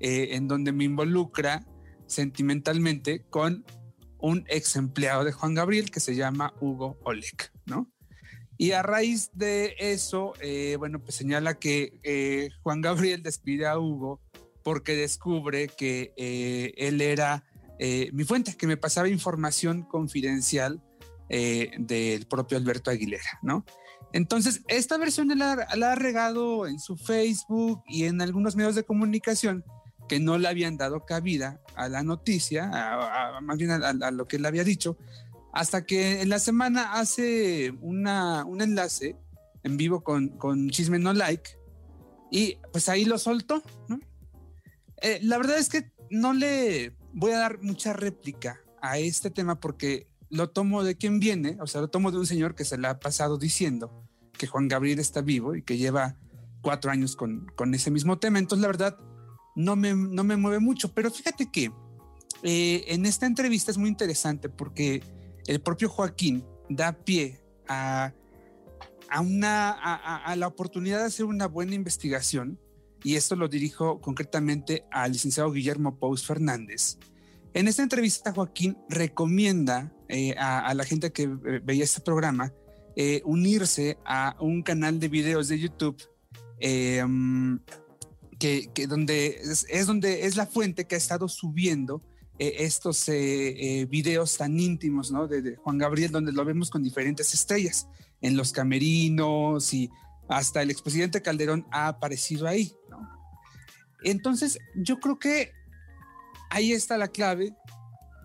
[0.00, 1.64] eh, en donde me involucra
[2.06, 3.64] sentimentalmente con
[4.18, 7.90] un ex empleado de Juan Gabriel que se llama Hugo Oleg, ¿no?
[8.58, 13.78] Y a raíz de eso, eh, bueno, pues señala que eh, Juan Gabriel despide a
[13.78, 14.20] Hugo
[14.62, 17.44] porque descubre que eh, él era
[17.78, 20.80] eh, mi fuente, que me pasaba información confidencial
[21.28, 23.64] eh, del propio Alberto Aguilera, ¿no?
[24.12, 28.84] Entonces, esta versión la, la ha regado en su Facebook y en algunos medios de
[28.84, 29.64] comunicación
[30.08, 34.10] que no le habían dado cabida a la noticia, a, a, más bien a, a,
[34.10, 34.98] lo que él había dicho,
[35.52, 39.16] hasta que en la semana hace una, un enlace
[39.62, 41.58] en vivo con, con Chisme No Like
[42.30, 44.00] y pues ahí lo soltó, ¿no?
[45.02, 49.60] Eh, la verdad es que no le voy a dar mucha réplica a este tema
[49.60, 52.78] porque lo tomo de quien viene, o sea, lo tomo de un señor que se
[52.78, 56.16] le ha pasado diciendo que Juan Gabriel está vivo y que lleva
[56.62, 58.38] cuatro años con, con ese mismo tema.
[58.38, 58.98] Entonces, la verdad,
[59.54, 60.94] no me, no me mueve mucho.
[60.94, 61.70] Pero fíjate que
[62.42, 65.02] eh, en esta entrevista es muy interesante porque
[65.46, 68.12] el propio Joaquín da pie a,
[69.08, 72.58] a, una, a, la oportunidad de hacer una buena investigación
[73.04, 76.98] y esto lo dirijo concretamente al licenciado Guillermo Pous Fernández.
[77.54, 82.52] En esta entrevista, Joaquín recomienda eh, a, la gente que eh, veía este programa
[82.96, 85.96] eh, unirse a un canal de videos de YouTube
[86.60, 87.02] eh,
[88.38, 92.02] que, que, donde es, donde es la fuente que ha estado subiendo
[92.46, 95.28] eh, estos videos tan íntimos ¿no?
[95.28, 97.86] de, Juan Gabriel, donde lo vemos con diferentes estrellas
[98.20, 99.90] en los camerinos y
[100.28, 102.72] hasta el expresidente Calderón ha aparecido ahí.
[102.88, 103.08] ¿no?
[104.02, 105.52] Entonces, yo creo que
[106.50, 107.54] ahí está la clave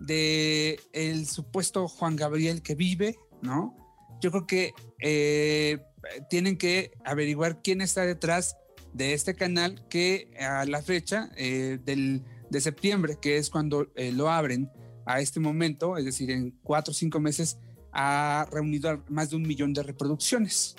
[0.00, 3.76] de el supuesto Juan Gabriel que vive, ¿no?
[4.20, 5.78] Yo creo que eh,
[6.30, 8.56] tienen que averiguar quién está detrás
[8.92, 14.12] de este canal que a la fecha eh, del, de septiembre, que es cuando eh,
[14.12, 14.70] lo abren
[15.06, 17.58] a este momento, es decir, en cuatro o cinco meses,
[17.92, 20.76] ha reunido más de un millón de reproducciones.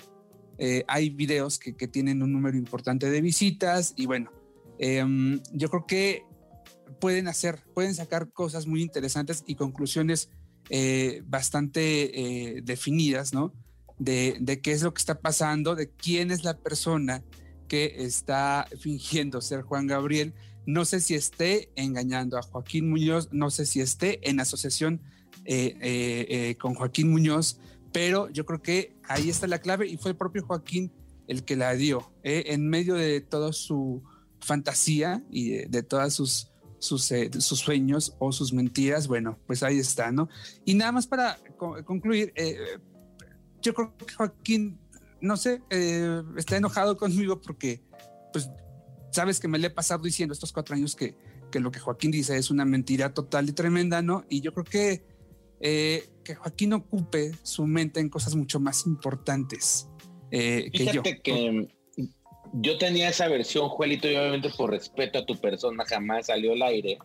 [0.62, 4.30] Eh, hay videos que, tienen un número importante de visitas y bueno,
[4.78, 5.02] eh,
[5.52, 6.22] yo creo que
[7.00, 10.28] pueden hacer, pueden sacar cosas muy interesantes y conclusiones
[10.68, 13.54] eh, bastante definidas, ¿no?
[13.98, 17.24] De, qué es lo que está pasando, de quién es la persona
[17.66, 20.34] que está fingiendo ser Juan Gabriel.
[20.66, 25.00] No sé si esté engañando a Joaquín Muñoz, no sé si esté en asociación
[25.44, 27.58] eh, con Joaquín Muñoz,
[27.92, 30.92] pero yo creo que ahí está la clave y fue el propio Joaquín
[31.30, 32.44] el que la dio, ¿eh?
[32.48, 34.02] en medio de toda su
[34.40, 36.50] fantasía y de, de todas sus,
[37.12, 40.28] eh, sueños o sus mentiras, bueno, pues ahí está, ¿no?
[40.64, 42.56] Y nada más para co concluir, eh,
[43.62, 44.80] yo creo que Joaquín,
[45.20, 47.80] no sé, eh, está enojado conmigo porque,
[48.32, 48.50] pues,
[49.10, 51.14] sabes que me le he pasado diciendo estos cuatro años que,
[51.50, 54.24] que lo que Joaquín dice es una mentira total y tremenda, ¿no?
[54.28, 55.02] Y yo creo que
[55.60, 59.88] eh, que Joaquín ocupe su mente en cosas mucho más importantes
[60.30, 61.02] eh, que yo.
[61.02, 61.68] que
[62.52, 66.62] yo tenía esa versión, Juelito, y obviamente por respeto a tu persona jamás salió al
[66.62, 66.98] aire.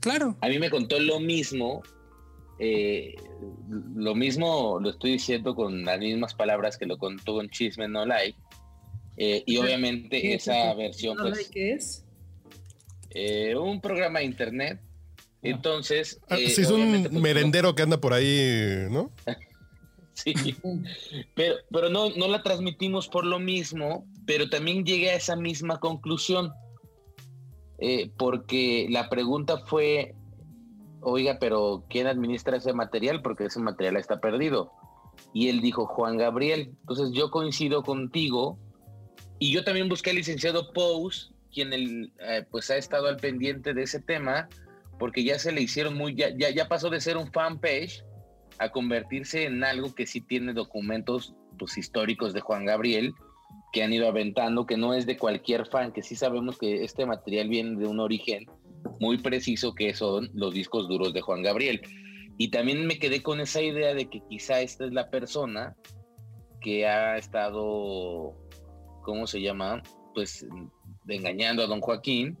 [0.00, 0.36] Claro.
[0.40, 1.82] A mí me contó lo mismo.
[2.58, 3.14] Eh,
[3.94, 8.04] lo mismo lo estoy diciendo con las mismas palabras que lo contó en Chisme No
[8.04, 8.38] Like.
[9.16, 11.16] Eh, y obviamente ¿Qué esa es versión.
[11.18, 12.04] Pues, ¿Qué es?
[13.10, 14.80] Eh, un programa de internet
[15.42, 16.20] entonces.
[16.28, 17.74] Ah, eh, sí, es un pues, merendero no...
[17.74, 19.10] que anda por ahí, ¿no?
[20.14, 20.34] sí.
[21.34, 25.80] pero, pero no, no la transmitimos por lo mismo, pero también llegué a esa misma
[25.80, 26.52] conclusión.
[27.78, 30.14] Eh, porque la pregunta fue:
[31.00, 33.20] Oiga, pero ¿quién administra ese material?
[33.22, 34.70] Porque ese material está perdido.
[35.34, 36.76] Y él dijo: Juan Gabriel.
[36.82, 38.58] Entonces yo coincido contigo.
[39.42, 43.74] Y yo también busqué al licenciado Pous, quien el, eh, pues ha estado al pendiente
[43.74, 44.48] de ese tema
[45.00, 48.04] porque ya se le hicieron muy, ya, ya, ya pasó de ser un fanpage
[48.58, 53.14] a convertirse en algo que sí tiene documentos pues, históricos de Juan Gabriel
[53.72, 57.04] que han ido aventando, que no es de cualquier fan, que sí sabemos que este
[57.04, 58.46] material viene de un origen
[59.00, 61.82] muy preciso que son los discos duros de Juan Gabriel.
[62.38, 65.74] Y también me quedé con esa idea de que quizá esta es la persona
[66.60, 68.36] que ha estado,
[69.02, 69.82] ¿cómo se llama?
[70.14, 70.46] Pues
[71.08, 72.38] engañando a don Joaquín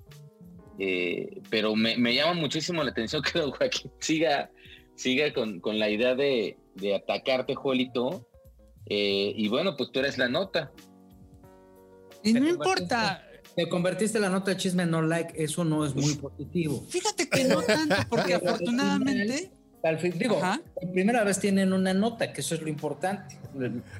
[0.78, 4.50] eh, pero me, me, llama muchísimo la atención que don Joaquín siga,
[4.94, 8.28] siga con, con la idea de, de atacarte, Juelito.
[8.86, 10.72] Eh, y bueno, pues tú eres la nota.
[12.22, 13.26] Y no importa.
[13.54, 16.82] Te convertiste la nota de chisme no like, eso no es muy positivo.
[16.88, 19.52] Fíjate que no tanto, porque afortunadamente.
[19.82, 20.40] Al fin, digo,
[20.74, 23.38] por primera vez tienen una nota, que eso es lo importante.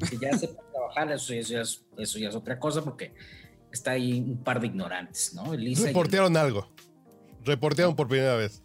[0.08, 3.12] Que ya sepan trabajar, eso, eso, ya es, eso ya es otra cosa, porque
[3.72, 5.54] está ahí un par de ignorantes, ¿no?
[5.54, 6.36] Elisa Reportearon y...
[6.36, 6.68] algo.
[7.44, 8.62] Reportearon por primera vez.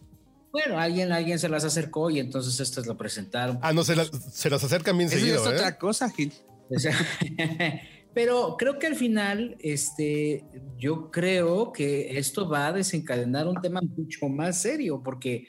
[0.52, 3.58] Bueno, alguien, alguien se las acercó y entonces estas lo presentaron.
[3.62, 5.42] Ah, no, se las, se las acercan bien Eso seguido.
[5.42, 5.54] es ¿eh?
[5.54, 6.32] otra cosa, Gil.
[6.70, 6.94] O sea,
[8.14, 10.44] pero creo que al final, este,
[10.78, 15.46] yo creo que esto va a desencadenar un tema mucho más serio, porque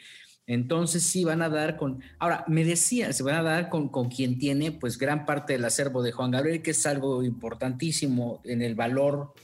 [0.50, 4.10] entonces sí van a dar con, ahora me decía, se van a dar con, con
[4.10, 8.64] quien tiene pues gran parte del acervo de Juan Gabriel, que es algo importantísimo en
[8.64, 9.36] el valor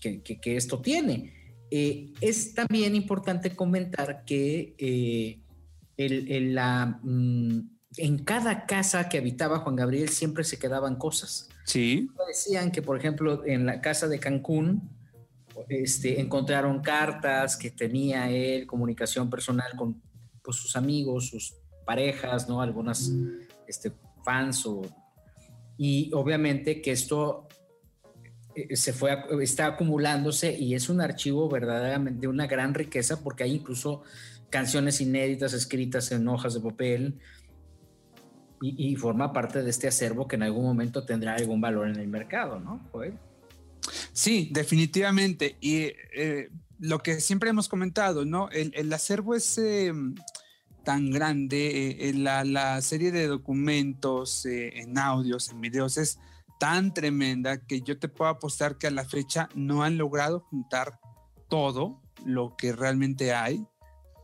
[0.00, 1.32] que, que, que esto tiene.
[1.68, 5.40] Eh, es también importante comentar que eh,
[5.96, 7.58] el, el, la, mm,
[7.96, 11.48] en cada casa que habitaba Juan Gabriel siempre se quedaban cosas.
[11.64, 12.08] Sí.
[12.28, 14.88] Decían que, por ejemplo, en la casa de Cancún,
[15.68, 20.00] este, encontraron cartas que tenía él, comunicación personal con
[20.42, 22.62] pues, sus amigos, sus parejas, ¿no?
[22.62, 23.10] Algunas
[23.66, 23.92] este,
[24.24, 24.82] fans o,
[25.76, 27.48] y obviamente que esto
[28.54, 33.44] eh, se fue, está acumulándose y es un archivo verdaderamente de una gran riqueza porque
[33.44, 34.02] hay incluso
[34.50, 37.18] canciones inéditas escritas en hojas de papel
[38.64, 42.06] y, forma parte de este acervo que en algún momento tendrá algún valor en el
[42.06, 42.88] mercado, ¿no?
[42.92, 43.14] Joel?
[44.12, 45.56] Sí, definitivamente.
[45.60, 46.48] Y eh,
[46.82, 48.48] lo que siempre hemos comentado, ¿no?
[48.50, 49.92] El, acervo es eh,
[50.84, 56.18] tan grande, eh, la, la, serie de documentos en audios, en videos es
[56.58, 60.98] tan tremenda que yo te puedo apostar que a la fecha no han logrado juntar
[61.48, 63.64] todo lo que realmente hay.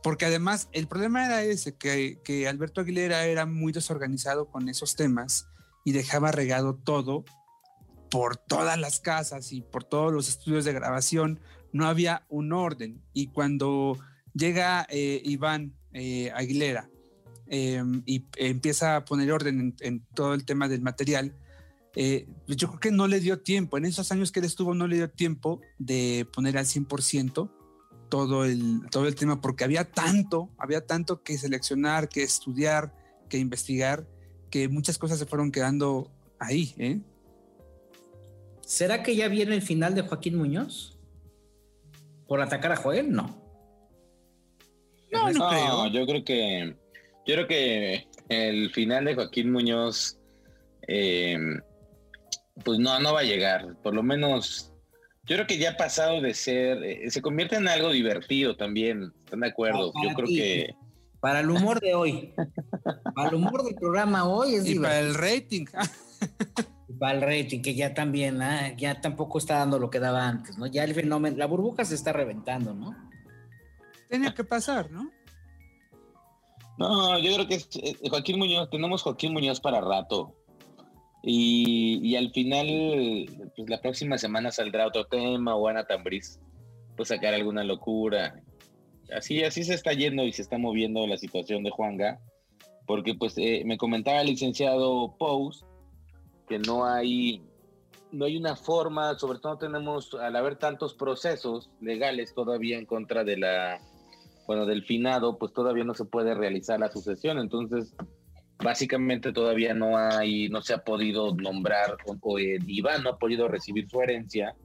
[0.03, 4.97] Porque además el problema era ese, que, que Alberto Aguilera era muy desorganizado con esos
[4.97, 5.47] temas
[5.85, 7.23] y dejaba regado todo
[8.11, 11.39] por todas las casas y por todos los estudios de grabación.
[11.71, 13.01] No había un orden.
[13.13, 13.97] Y cuando
[14.33, 16.89] llega eh, Iván eh, Aguilera
[17.47, 21.33] eh, y empieza a poner orden en, todo el tema del material,
[21.95, 24.87] eh, yo creo que no le dio tiempo, en esos años que él estuvo no
[24.87, 27.49] le dio tiempo de poner al 100%
[28.07, 32.93] todo el, todo el tema, porque había tanto, había tanto que seleccionar, que estudiar,
[33.29, 34.07] que investigar,
[34.51, 37.03] que muchas cosas se fueron quedando ahí.
[38.61, 40.98] ¿Será que ya viene el final de Joaquín Muñoz?
[42.29, 43.11] ¿Por atacar a Joel?
[43.11, 43.35] No.
[45.11, 45.87] No, no, no creo.
[45.87, 46.75] Yo creo que,
[47.25, 50.19] yo creo que el final de Joaquín Muñoz
[50.87, 51.37] eh,
[52.63, 53.75] pues no, no va a llegar.
[53.81, 54.71] Por lo menos,
[55.23, 59.11] yo creo que ya ha pasado de ser, eh, se convierte en algo divertido también.
[59.19, 59.91] ¿Están de acuerdo?
[59.93, 60.75] No, yo creo ti, que.
[61.19, 62.33] Para el humor de hoy.
[63.15, 64.83] para el humor del programa hoy es y divertido.
[64.83, 65.65] para el rating.
[66.99, 68.75] para el rating, que ya también, ¿eh?
[68.77, 70.67] ya tampoco está dando lo que daba antes, ¿no?
[70.67, 72.95] Ya el fenómeno, la burbuja se está reventando, ¿no?
[74.09, 75.09] Tenía que pasar, ¿no?
[76.77, 80.35] No, yo creo que es, eh, Joaquín Muñoz, tenemos Joaquín Muñoz para rato.
[81.23, 82.67] Y, y, al final,
[83.55, 86.39] pues la próxima semana saldrá otro tema o Ana Tambriz
[86.95, 88.41] pues sacar alguna locura.
[89.15, 92.19] Así, así se está yendo y se está moviendo la situación de Juanga,
[92.85, 95.65] porque pues eh, me comentaba el licenciado Pous
[96.49, 97.41] que no hay,
[98.11, 103.23] no hay una forma, sobre todo tenemos, al haber tantos procesos legales todavía en contra
[103.23, 103.79] de la,
[104.47, 107.93] bueno, del finado, pues todavía no se puede realizar la sucesión, entonces
[108.57, 113.47] básicamente todavía no hay, no se ha podido nombrar, o, eh, Iván no ha podido
[113.47, 114.55] recibir su herencia,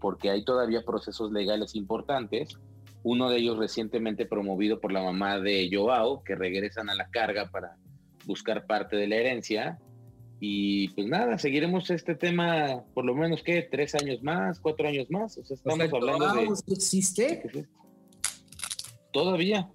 [0.00, 2.56] porque hay todavía procesos legales importantes.
[3.04, 7.50] Uno de ellos recientemente promovido por la mamá de Joao, que regresan a la carga
[7.50, 7.76] para
[8.26, 9.78] buscar parte de la herencia.
[10.44, 13.62] Y pues nada, seguiremos este tema por lo menos, ¿qué?
[13.62, 14.58] ¿Tres años más?
[14.58, 15.38] ¿Cuatro años más?
[15.38, 16.74] O sea, estamos o sea, hablando de...
[16.74, 17.68] ¿Existe?
[19.12, 19.70] Todavía.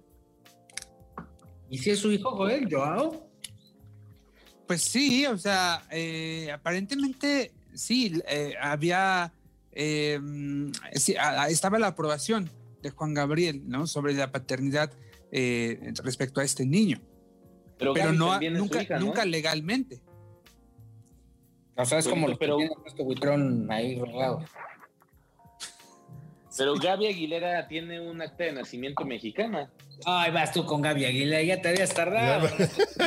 [1.70, 3.30] ¿Y si es su hijo Joel, Joao?
[4.66, 9.32] Pues sí, o sea, eh, aparentemente sí, eh, había,
[9.72, 10.20] eh,
[10.96, 11.14] sí,
[11.48, 12.50] estaba la aprobación
[12.82, 13.86] de Juan Gabriel, ¿no?
[13.86, 14.92] Sobre la paternidad
[15.32, 17.00] eh, respecto a este niño.
[17.78, 19.06] Pero, pero no, nunca, hija, ¿no?
[19.06, 20.02] nunca legalmente.
[21.78, 24.44] O sea, es como los pero- que puesto buitrón ahí regado.
[26.56, 29.70] Pero Gaby Aguilera tiene un acta de nacimiento mexicana.
[30.04, 32.48] Ay, vas tú con Gaby Aguilera, ya te habías tardado.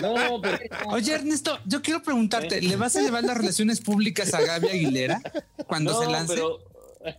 [0.02, 0.58] No, pero
[0.88, 5.22] Oye, Ernesto, yo quiero preguntarte, ¿le vas a llevar las relaciones públicas a Gaby Aguilera
[5.68, 6.34] cuando no, se lance?
[6.34, 6.60] pero
[7.04, 7.18] eh,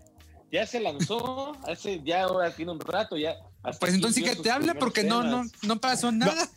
[0.51, 3.37] ya se lanzó, hace ya ahora tiene un rato, ya.
[3.63, 6.49] hasta Pues entonces sí que te hable primeros porque no, no, no pasó nada.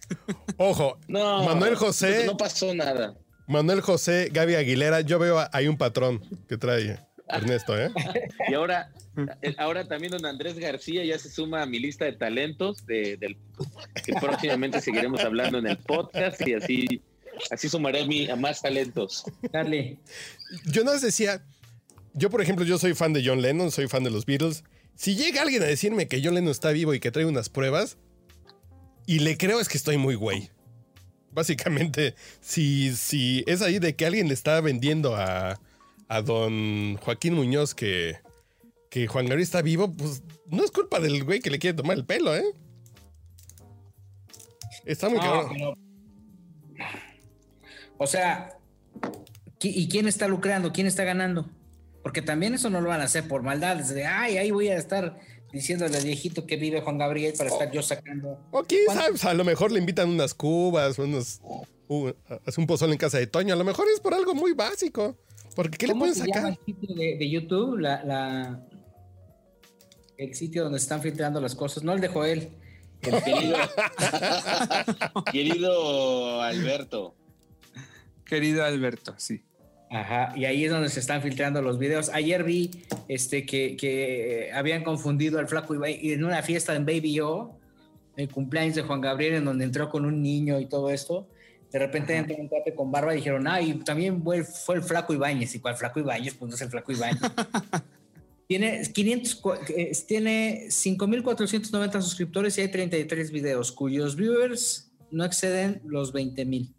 [0.56, 2.26] Ojo, No, Manuel José.
[2.26, 3.14] No pasó nada.
[3.48, 7.92] Manuel José, Gaby Aguilera, yo veo ahí un patrón que trae Ernesto, ¿eh?
[8.50, 8.92] Y ahora,
[9.42, 13.18] eh, ahora también don Andrés García ya se suma a mi lista de talentos de,
[13.18, 13.38] del,
[14.04, 17.02] que próximamente seguiremos hablando en el podcast y así,
[17.52, 19.24] así sumaré a, mí, a más talentos.
[19.52, 19.98] Dale.
[20.66, 21.44] Yo no les decía,
[22.14, 24.64] yo por ejemplo, yo soy fan de John Lennon, soy fan de los Beatles.
[24.96, 27.98] Si llega alguien a decirme que John Lennon está vivo y que trae unas pruebas,
[29.08, 30.50] y le creo es que estoy muy güey.
[31.36, 35.60] Básicamente, si, si es ahí de que alguien le está vendiendo a,
[36.08, 38.18] a don Joaquín Muñoz que,
[38.90, 41.98] que Juan Gabriel está vivo, pues no es culpa del güey que le quiere tomar
[41.98, 42.46] el pelo, ¿eh?
[44.86, 45.50] Está muy No, cabrón.
[45.54, 45.78] pero-
[47.98, 48.58] O sea,
[49.60, 50.72] ¿qui- ¿y quién está lucrando?
[50.74, 51.50] ¿Quién está ganando?
[52.04, 54.78] Porque también eso no lo van a hacer por maldades de, ay, ahí voy a
[54.78, 55.20] estar
[55.56, 58.40] diciéndole al viejito que vive Juan Gabriel para estar yo sacando.
[58.52, 61.40] O quién sabe, a lo mejor le invitan unas cubas, unos.
[61.88, 62.12] uh,
[62.46, 63.54] hace un pozole en casa de Toño.
[63.54, 65.18] A lo mejor es por algo muy básico.
[65.56, 66.60] Porque ¿qué le ¿Cómo pueden se llama sacar?
[66.60, 67.78] el sitio de, de YouTube?
[67.80, 68.68] La, la-
[70.18, 72.50] el sitio donde están filtrando las cosas, no el de Joel.
[73.02, 73.58] El Querido,
[75.32, 77.16] querido Alberto.
[78.26, 79.44] Querido Alberto, sí.
[79.90, 82.10] Ajá, y ahí es donde se están filtrando los videos.
[82.10, 82.72] Ayer vi
[83.08, 87.60] este, que, que habían confundido al flaco Ibai en una fiesta en Baby O,
[88.18, 91.28] el cumpleaños de Juan Gabriel, en donde entró con un niño y todo esto.
[91.72, 94.76] De repente entró un cuate con barba y dijeron, ah, y también fue el, fue
[94.76, 95.54] el flaco Ibáñez.
[95.56, 96.34] ¿Y cuál flaco Ibáñez?
[96.36, 97.20] Pues no es el flaco Ibáñez.
[98.48, 105.82] tiene 500, cu- eh, tiene 5.490 suscriptores y hay 33 videos, cuyos viewers no exceden
[105.86, 106.74] los 20.000.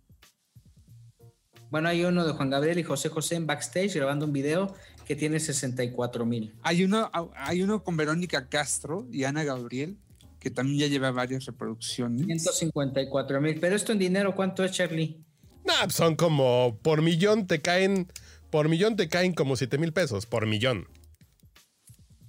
[1.76, 4.74] Bueno, hay uno de Juan Gabriel y José José en backstage grabando un video
[5.04, 6.54] que tiene 64 mil.
[6.62, 9.98] Hay uno, hay uno con Verónica Castro y Ana Gabriel,
[10.40, 12.24] que también ya lleva varias reproducciones.
[12.24, 13.60] 154 mil.
[13.60, 15.22] Pero esto en dinero, ¿cuánto es, Charlie?
[15.66, 18.10] Nah, pues son como por millón te caen.
[18.48, 20.24] Por millón te caen como 7 mil pesos.
[20.24, 20.88] Por millón.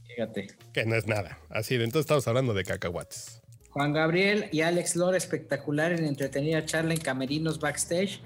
[0.07, 0.47] Fíjate.
[0.73, 1.39] Que no es nada.
[1.49, 3.41] Así de entonces estamos hablando de cacahuates.
[3.69, 8.19] Juan Gabriel y Alex Lora, espectacular en entretenida charla en camerinos backstage.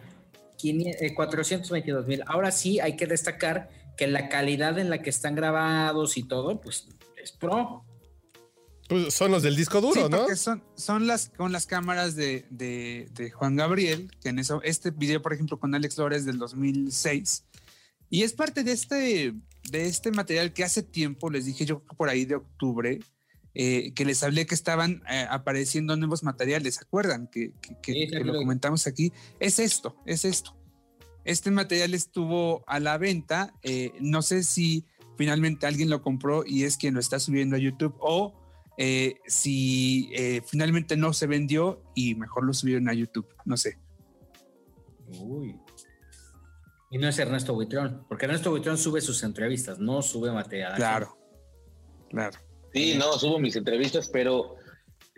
[0.61, 2.23] 500, eh, 422 mil.
[2.27, 6.61] Ahora sí hay que destacar que la calidad en la que están grabados y todo,
[6.61, 6.87] pues
[7.21, 7.83] es pro.
[8.87, 10.17] Pues son los del disco duro, Sí, ¿no?
[10.19, 14.61] porque son, son las con las cámaras de, de- de Juan Gabriel, que en eso,
[14.63, 17.45] este video, por ejemplo, con Alex Lora es del 2006.
[18.09, 19.33] Y es parte de este,
[19.69, 22.99] de este material que hace tiempo, les dije yo creo que por ahí de octubre,
[23.53, 27.27] eh, que les hablé que estaban eh, apareciendo nuevos materiales, ¿se acuerdan?
[27.27, 29.11] Que, que- que- Sí, sí, que lo comentamos aquí.
[29.39, 30.55] Es esto, es esto.
[31.25, 33.53] Este material estuvo a la venta.
[33.63, 34.85] eh, no sé si
[35.17, 38.33] finalmente alguien lo compró y es quien lo está subiendo a YouTube o
[39.27, 40.09] si
[40.47, 43.27] finalmente no se vendió y mejor lo subieron a YouTube.
[43.45, 43.77] No sé.
[45.19, 45.59] Uy.
[46.89, 50.73] Y no es Ernesto Buitrón, porque Ernesto Buitrón sube sus entrevistas, no sube material.
[50.75, 51.15] Claro,
[52.09, 52.39] claro.
[52.73, 54.55] Sí, no, subo mis entrevistas, pero,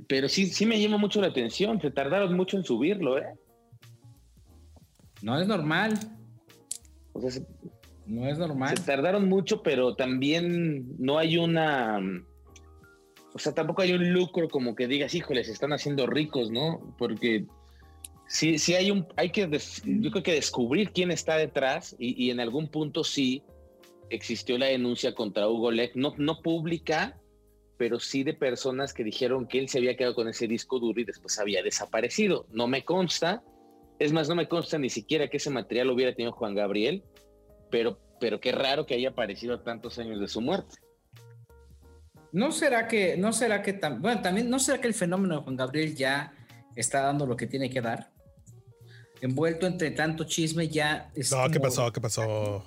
[0.07, 1.79] pero sí, sí me llama mucho la atención.
[1.81, 3.27] Se tardaron mucho en subirlo, ¿eh?
[5.21, 5.97] No es normal.
[7.13, 7.45] O sea, se,
[8.07, 8.77] No es normal.
[8.77, 11.99] se tardaron mucho, pero también no hay una.
[13.35, 16.95] O sea, tampoco hay un lucro como que digas, híjole, se están haciendo ricos, ¿no?
[16.97, 17.45] Porque
[18.27, 19.07] sí, sí hay un.
[19.15, 19.47] Hay que.
[19.47, 23.43] des- yo creo que descubrir quién está detrás y, y en algún punto sí
[24.09, 27.17] existió la denuncia contra Hugo Leck, no, no pública,
[27.84, 31.01] pero sí de personas que dijeron que él se había quedado con ese disco duro
[31.01, 32.47] y después había desaparecido.
[32.49, 33.43] No me consta,
[33.99, 37.03] es más, no me consta ni siquiera que ese material lo hubiera tenido Juan Gabriel,
[37.69, 40.77] pero, pero qué raro que haya aparecido a tantos años de su muerte.
[42.31, 45.41] ¿No será que, no será que, tam- bueno, también, no será que el fenómeno de
[45.43, 46.34] Juan Gabriel ya
[46.77, 48.13] está dando lo que tiene que dar?
[49.19, 51.11] Envuelto entre tanto chisme ya.
[51.15, 51.91] es No, ¿qué pasó?
[51.91, 52.63] ¿Qué pasó?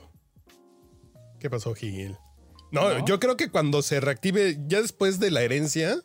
[1.40, 2.18] ¿Qué pasó, Gil?
[2.70, 3.04] No, ¿No?
[3.06, 5.96] yo creo que cuando se reactive, ya después de la herencia,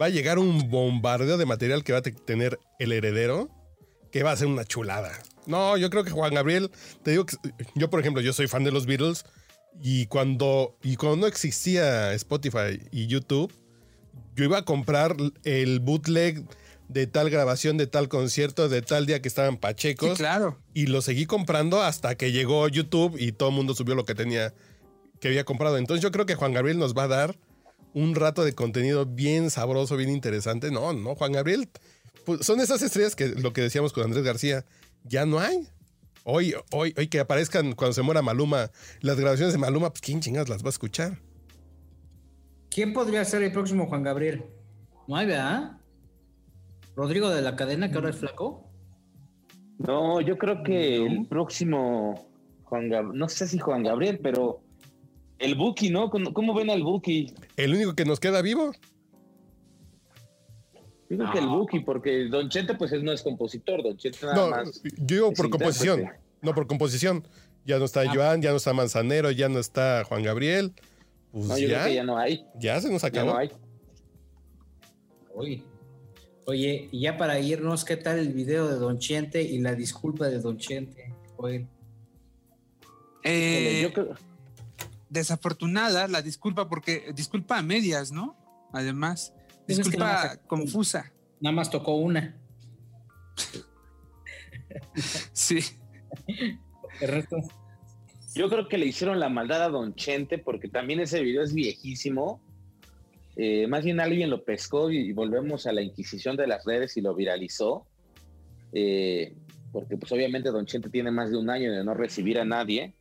[0.00, 3.50] va a llegar un bombardeo de material que va a te- tener el heredero,
[4.12, 5.12] que va a ser una chulada.
[5.46, 6.70] No, yo creo que Juan Gabriel,
[7.02, 7.36] te digo que
[7.74, 9.24] yo, por ejemplo, yo soy fan de los Beatles
[9.82, 13.52] y cuando, y cuando no existía Spotify y YouTube,
[14.34, 16.44] yo iba a comprar el bootleg
[16.88, 20.10] de tal grabación, de tal concierto, de tal día que estaban pachecos.
[20.10, 20.58] Sí, claro.
[20.74, 24.14] Y lo seguí comprando hasta que llegó YouTube y todo el mundo subió lo que
[24.14, 24.52] tenía,
[25.20, 25.78] que había comprado.
[25.78, 27.36] Entonces yo creo que Juan Gabriel nos va a dar
[27.94, 30.70] un rato de contenido bien sabroso, bien interesante.
[30.70, 31.68] No, no, Juan Gabriel,
[32.24, 34.64] pues, son esas estrellas que lo que decíamos con Andrés García,
[35.04, 35.68] ya no hay.
[36.24, 40.20] Hoy, hoy, hoy que aparezcan cuando se muera Maluma, las grabaciones de Maluma, pues quién
[40.20, 41.18] chingas las va a escuchar.
[42.68, 44.44] ¿Quién podría ser el próximo Juan Gabriel?
[45.06, 45.78] No hay, ¿verdad?
[46.96, 48.68] Rodrigo de la cadena, que ahora es flaco.
[49.78, 52.28] No, yo creo que el próximo
[52.64, 54.62] Juan Gab- no sé si Juan Gabriel, pero
[55.38, 56.10] el Buki, ¿no?
[56.10, 57.34] ¿Cómo, cómo ven al Buki?
[57.56, 58.72] El único que nos queda vivo.
[61.08, 64.34] Yo creo que el Buki, porque Don Chente pues no es compositor, Don Chente nada
[64.36, 64.82] No, más.
[64.82, 66.00] yo digo por composición.
[66.00, 66.24] intérprete.
[66.42, 67.26] No, por composición.
[67.64, 68.12] Ya no está Ah.
[68.14, 70.72] Joan, ya no está Manzanero, ya no está Juan Gabriel.
[71.32, 72.44] Pues No, yo ya, creo que ya no hay.
[72.58, 73.32] ya se nos Ya acabó.
[73.32, 73.50] no hay.
[76.46, 80.28] Oye, y ya para irnos, ¿qué tal el video de Don Chente y la disculpa
[80.28, 81.12] de Don Chente?
[81.36, 81.66] Oye.
[83.24, 84.14] Eh, Yo creo-
[85.08, 88.36] desafortunada la disculpa porque disculpa a medias, ¿no?
[88.72, 89.32] Además,
[89.68, 91.12] es que nada disculpa más- confusa.
[91.40, 92.36] Nada más tocó una.
[95.32, 95.58] Sí.
[97.00, 97.36] El resto.
[98.34, 101.52] Yo creo que le hicieron la maldad a Don Chente porque también ese video es
[101.54, 102.40] viejísimo.
[103.36, 106.96] Eh, más bien alguien lo pescó y, y volvemos a la inquisición de las redes
[106.96, 107.86] y lo viralizó.
[108.72, 109.34] Eh,
[109.72, 112.94] porque pues obviamente Don Chente tiene más de un año de no recibir a nadie.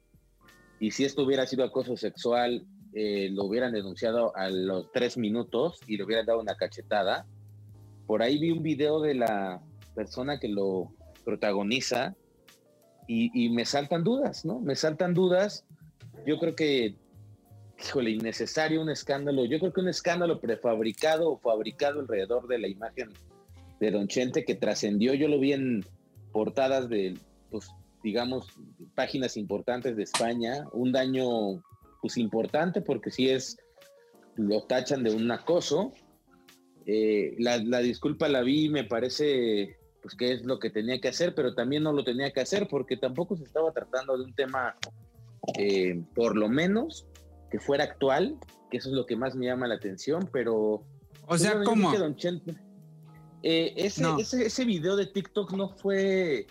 [0.86, 2.64] Y si esto hubiera sido acoso sexual,
[2.94, 7.26] eh, lo hubieran denunciado a los tres minutos y le hubieran dado una cachetada.
[8.06, 9.64] Por ahí vi un video de la
[9.96, 12.14] persona que lo protagoniza
[13.08, 14.60] y, me saltan dudas, ¿no?
[14.60, 15.66] Me saltan dudas.
[16.28, 16.94] Yo creo que,
[17.84, 19.44] híjole, innecesario un escándalo.
[19.46, 23.10] Yo creo que un escándalo prefabricado o fabricado alrededor de la imagen
[23.80, 25.16] de Don Chente que trascendió.
[25.16, 25.84] Yo lo vi en
[26.32, 27.18] portadas de,
[27.50, 27.72] pues,
[28.06, 28.48] digamos,
[28.94, 30.68] páginas importantes de España.
[30.74, 31.64] Un daño,
[32.02, 33.58] pues, importante porque sí es,
[34.36, 35.92] lo tachan de un acoso.
[36.86, 41.08] Eh, la, la disculpa la vi, me parece pues qué es lo que tenía que
[41.08, 44.36] hacer, pero también no lo tenía que hacer porque tampoco se estaba tratando de un
[44.36, 44.76] tema,
[45.58, 47.08] eh, por lo menos,
[47.50, 48.38] que fuera actual,
[48.70, 50.84] que eso es lo que más me llama la atención, pero...
[51.26, 51.92] O sea, yo ¿cómo?
[51.92, 51.98] que
[53.42, 54.20] eh, ese, No.
[54.20, 56.46] ese, ese video de TikTok no fue,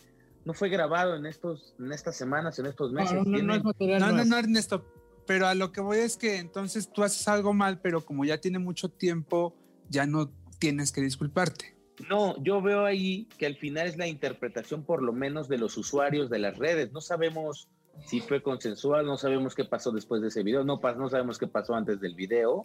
[0.44, 3.14] no fue grabado en, estos, en estas semanas, en estos meses.
[3.14, 4.28] no, no, Tiene- no es material No, no, nuevo.
[4.30, 4.84] no, Ernesto.
[5.26, 8.38] Pero a lo que voy es que entonces tú haces algo mal, pero como ya
[8.38, 9.56] tiene mucho tiempo,
[9.88, 11.74] ya no tienes que disculparte.
[12.10, 15.78] No, yo veo ahí que al final es la interpretación por lo menos de los
[15.78, 16.92] usuarios de las redes.
[16.92, 17.68] No sabemos
[18.06, 21.46] si fue consensual, no sabemos qué pasó después de ese video, no, no sabemos qué
[21.46, 22.62] pasó antes del video,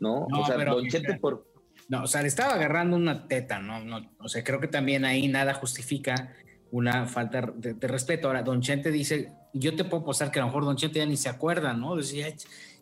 [0.00, 0.26] ¿no?
[0.28, 1.46] No, o sea, pero- Don Chente por...
[1.88, 3.82] No, o sea, le estaba agarrando una teta, ¿no?
[3.84, 6.34] no o sea, creo que también ahí nada justifica
[6.72, 8.26] una falta de, de respeto.
[8.26, 11.06] Ahora, Don Chente dice, yo te puedo posar que a lo mejor Don Chente ya
[11.06, 11.94] ni se acuerda, ¿no?
[11.96, 12.34] Decía, "Ay,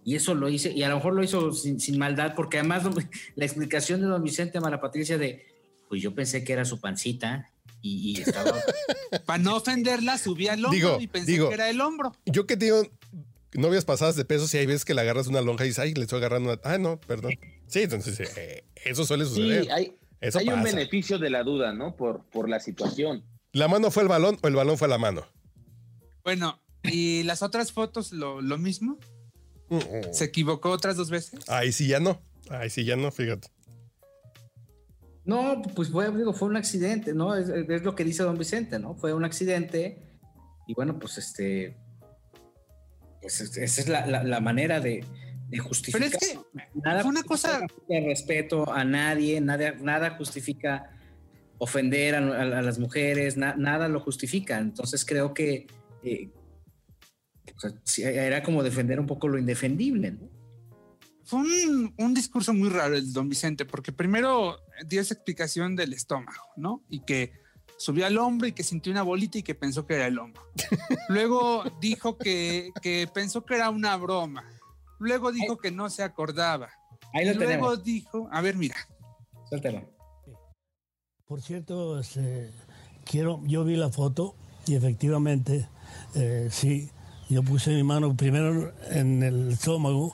[0.05, 2.85] y eso lo hice, y a lo mejor lo hizo sin, sin maldad, porque además
[2.85, 2.95] don-
[3.37, 5.45] la explicación de Don Vicente Mara Patricia de,
[5.91, 7.51] pues yo pensé que era su pancita
[7.83, 8.55] y, y estaba...
[9.27, 11.49] Para no ofenderla, subí al hombro Digo, y pensé digo.
[11.49, 12.15] que era el hombro.
[12.27, 12.83] Yo que tengo
[13.55, 15.95] novias pasadas de peso, si hay veces que le agarras una lonja y dices, ay,
[15.95, 16.61] le estoy agarrando una.
[16.63, 17.33] Ah, no, perdón.
[17.67, 19.73] Sí, entonces eh, eso suele Sí, suceder.
[19.73, 21.97] hay, Eso hay un beneficio de la duda, ¿no?
[21.97, 23.25] Por, por la situación.
[23.53, 25.25] ¿La mano fue el balón o el balón fue la mano?
[26.25, 28.99] Bueno, ¿y las otras fotos lo, lo mismo?
[30.13, 31.49] ¿Se equivocó otras dos veces?
[31.49, 32.21] Ahí sí ya no.
[32.49, 33.49] Ahí sí ya no, fíjate.
[35.25, 37.37] No, pues fue, digo, fue un accidente, ¿no?
[37.37, 38.95] Es, es lo que dice don Vicente, ¿no?
[38.95, 40.03] Fue un accidente
[40.67, 41.77] y bueno, pues este,
[43.21, 45.05] pues es- esa es la, la- la manera de,
[45.49, 46.01] de justificar.
[46.11, 46.39] Pero es que
[46.83, 50.91] nada fue una cosa- de respeto a nadie, nada, nada justifica
[51.61, 54.59] ofender a, a- a las mujeres, na- nada lo justifica.
[54.59, 55.67] Entonces creo que
[56.03, 56.31] eh,
[57.99, 60.29] era como defender un poco lo indefendible, ¿no?
[61.25, 64.57] Fue un, un discurso muy raro el don Vicente, porque primero
[64.87, 66.83] dio esa explicación del estómago, ¿no?
[66.89, 67.33] Y que
[67.79, 70.43] subió al hombro y que sintió una bolita y que pensó que era el hombro.
[71.09, 74.45] Luego dijo que, que pensó que era una broma.
[74.99, 76.69] Luego dijo que no se acordaba.
[77.15, 77.85] Ahí lo Y Luego tenemos.
[77.85, 78.77] dijo, a ver, mira.
[79.49, 79.89] Suéltalo.
[81.31, 82.51] Por cierto, este,
[83.05, 84.35] quiero, yo vi la foto
[84.67, 85.69] y efectivamente,
[86.17, 86.91] eh, sí,
[87.29, 90.13] yo puse mi mano primero en el estómago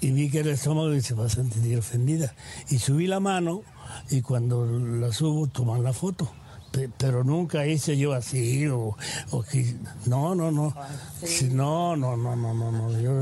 [0.00, 2.34] y vi que era el estómago y se va a sentir ofendida.
[2.70, 3.60] Y subí la mano
[4.08, 6.32] y cuando la subo toman la foto.
[6.72, 8.96] Pe- Pero nunca hice yo así o,
[9.32, 10.74] o que- no, no, no.
[11.22, 12.98] Sí, no, no, no, no, no, no.
[13.02, 13.20] Yo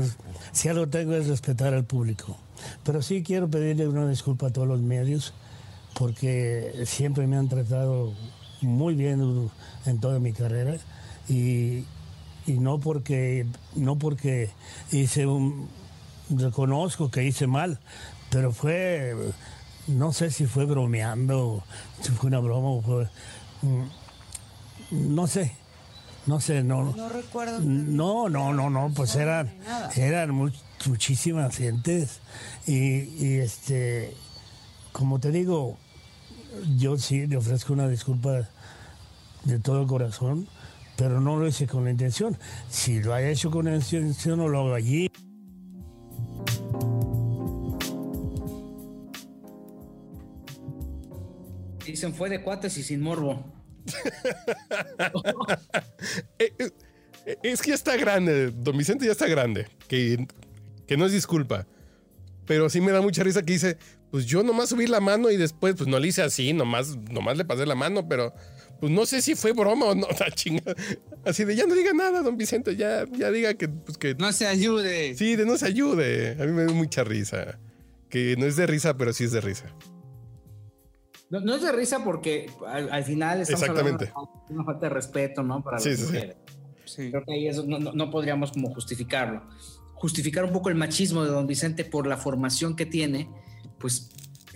[0.53, 2.37] si algo tengo es respetar al público.
[2.85, 5.33] Pero sí quiero pedirle una disculpa a todos los medios
[5.97, 8.13] porque siempre me han tratado
[8.61, 9.49] muy bien
[9.85, 10.77] en toda mi carrera
[11.29, 11.85] y,
[12.45, 13.45] y no porque
[13.75, 14.49] no porque
[14.91, 15.67] hice un
[16.29, 17.79] reconozco que hice mal
[18.29, 19.15] pero fue
[19.87, 21.63] no sé si fue bromeando
[22.01, 23.09] si fue una broma o fue
[23.61, 23.83] mm,
[25.13, 25.51] no sé
[26.25, 27.59] no sé no No recuerdo.
[27.59, 29.51] no no no no pues eran
[29.97, 32.19] eran much- muchísimas gentes
[32.65, 34.13] y, y este
[34.93, 35.77] como te digo
[36.77, 38.49] yo sí le ofrezco una disculpa
[39.43, 40.47] de todo corazón,
[40.95, 42.37] pero no lo hice con la intención.
[42.69, 45.09] Si lo haya hecho con la intención, no lo hago allí.
[51.85, 53.43] Dicen fue de cuates y sin morbo.
[56.39, 56.53] Eh,
[57.25, 60.27] eh, Es que ya está grande, don Vicente ya está grande, que,
[60.87, 61.65] que no es disculpa.
[62.45, 63.77] Pero sí me da mucha risa que dice,
[64.11, 67.37] pues yo nomás subí la mano y después, pues no le hice así, nomás, nomás
[67.37, 68.33] le pasé la mano, pero
[68.79, 70.75] pues no sé si fue broma o no, la chinga.
[71.25, 74.15] Así de ya no diga nada, don Vicente, ya, ya diga que, pues que.
[74.15, 75.15] No se ayude.
[75.15, 76.31] Sí, de no se ayude.
[76.41, 77.59] A mí me da mucha risa.
[78.09, 79.65] Que no es de risa, pero sí es de risa.
[81.29, 84.09] No, no es de risa porque al, al final estamos Exactamente.
[84.15, 85.63] hablando de una falta de respeto, ¿no?
[85.63, 86.11] Para Sí, las sí, sí.
[86.13, 86.35] mujeres.
[86.95, 89.41] Creo que ahí eso no, no- no podríamos como justificarlo.
[90.03, 93.29] Justificar un poco el machismo de don Vicente por la formación que tiene,
[93.79, 94.09] pues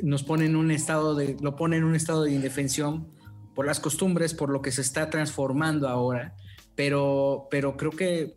[0.03, 3.07] nos pone en un estado de, lo pone en un estado de indefensión
[3.55, 6.35] por las costumbres, por lo que se está transformando ahora,
[6.75, 8.35] pero, pero creo que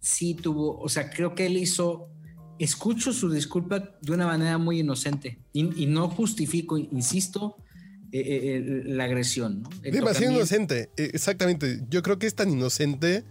[0.00, 2.10] sí tuvo, o sea, creo que él hizo,
[2.58, 7.56] escucho su disculpa de una manera muy inocente y, y no justifico, insisto,
[8.12, 9.62] eh, eh, eh, la agresión.
[9.62, 9.70] ¿no?
[9.82, 10.90] Demasiado inocente.
[10.96, 11.80] Exactamente.
[11.88, 13.24] Yo creo que es tan inocente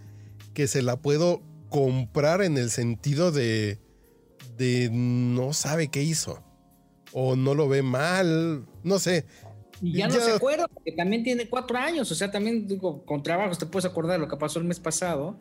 [0.53, 3.79] que se la puedo comprar en el sentido de,
[4.57, 6.43] de no sabe qué hizo.
[7.11, 8.65] O no lo ve mal.
[8.83, 9.25] No sé.
[9.81, 13.23] Y ya, no se acuerda, porque también tiene cuatro años, o sea, también digo, con
[13.23, 15.39] trabajos te puedes acordar de lo que pasó el mes pasado,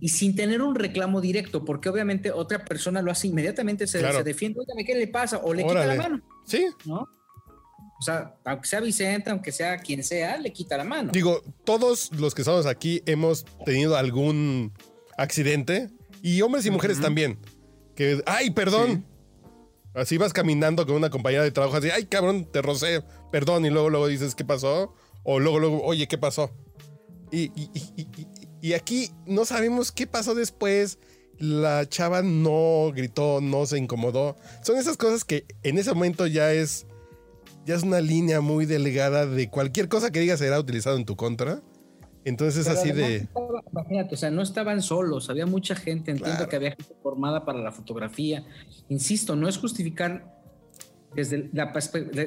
[0.00, 4.18] y sin tener un reclamo directo, porque obviamente otra persona lo hace inmediatamente, se, Claro.
[4.18, 5.36] se defiende, "Óigame, ¿qué le pasa?
[5.44, 6.64] O le quita la mano, Sí.
[6.86, 7.00] ¿no?
[7.00, 11.12] O sea, aunque sea Vicente, aunque sea quien sea, le quita la mano.
[11.12, 14.72] Digo, todos los que estamos aquí hemos tenido algún
[15.16, 15.90] accidente.
[16.22, 17.38] Y hombres y mujeres también.
[17.96, 19.04] Que, ay, perdón.
[19.94, 23.66] Así vas caminando con una compañera de trabajo así, ay, cabrón, te rocé, perdón.
[23.66, 24.94] Y luego, luego dices, ¿qué pasó?
[25.24, 26.50] O luego, luego, oye, ¿qué pasó?
[27.30, 28.26] Y, y- y- y- y-
[28.68, 30.98] y aquí no sabemos qué pasó después.
[31.38, 34.36] La chava no gritó, no se incomodó.
[34.62, 36.86] Son esas cosas que en ese momento ya es,
[37.66, 41.16] ya es una línea muy delgada de cualquier cosa que digas será utilizado en tu
[41.16, 41.60] contra.
[42.24, 43.16] Entonces es Pero así de...
[43.16, 47.44] estaba- imagínate, o sea, no estaban solos, había mucha gente, entiendo que había gente formada
[47.44, 48.44] para la fotografía.
[48.88, 50.40] Insisto, no es justificar
[51.14, 51.72] desde la,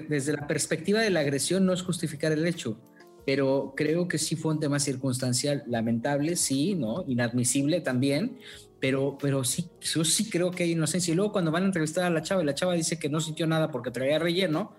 [0.10, 2.78] desde la perspectiva de la agresión, no es justificar el hecho,
[3.26, 7.04] pero creo que sí fue un tema circunstancial, lamentable, sí, ¿no?
[7.08, 8.38] Inadmisible también,
[8.80, 11.12] pero, pero sí, yo sí creo que hay inocencia.
[11.12, 13.20] Y luego cuando van a entrevistar a la chava y la chava dice que no
[13.20, 14.76] sintió nada porque traía relleno,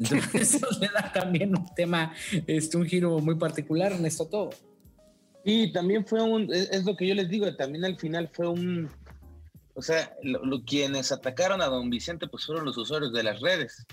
[0.00, 2.12] entonces eso le da también un tema,
[2.46, 4.50] este, un giro muy particular en esto todo.
[5.44, 8.90] Y también fue un, es, lo que yo les digo, también al final fue un,
[9.74, 13.40] o sea, lo- lo- quienes atacaron a don Vicente pues fueron los usuarios de las
[13.40, 13.86] redes,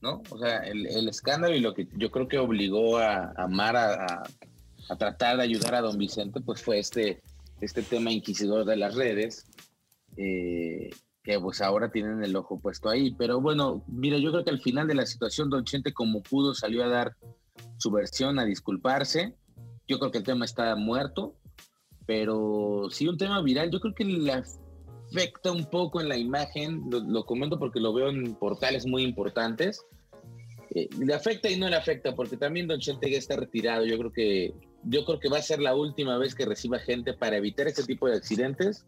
[0.00, 0.22] ¿no?
[0.30, 3.76] O sea, el, el escándalo y lo que yo creo que obligó a, a Mar
[3.76, 4.22] a, a-
[4.88, 7.22] a tratar de ayudar a don Vicente pues fue este,
[7.60, 9.46] este tema inquisidor de las redes,
[10.16, 10.90] eh,
[11.22, 13.14] que pues ahora tienen el ojo puesto ahí.
[13.14, 16.54] Pero bueno, mira, yo creo que al final de la situación don Chente como pudo
[16.54, 17.16] salió a dar
[17.78, 19.34] su versión, a disculparse.
[19.86, 21.34] Yo creo que el tema está muerto,
[22.06, 26.82] pero sí un tema viral, yo creo que le afecta un poco en la imagen,
[26.90, 29.84] lo, lo comento porque lo veo en portales muy importantes.
[30.74, 33.84] Eh, le afecta y no le afecta, porque también Don Chente ya está retirado.
[33.84, 34.54] Yo creo que
[34.84, 37.84] yo creo que va a ser la última vez que reciba gente para evitar este
[37.84, 38.84] tipo de accidentes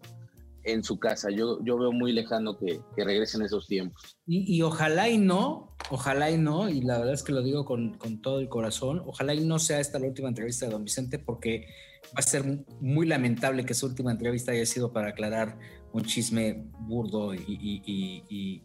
[0.65, 1.31] en su casa.
[1.31, 4.17] Yo, yo veo muy lejano que, que regresen esos tiempos.
[4.27, 7.95] Y, ojalá y no, ojalá y no, y la verdad es que lo digo con,
[7.95, 11.19] con todo el corazón, ojalá y no sea esta la última entrevista de don Vicente
[11.19, 11.67] porque
[12.09, 15.59] va a ser muy lamentable que su última entrevista haya sido para aclarar
[15.93, 18.63] un chisme burdo y-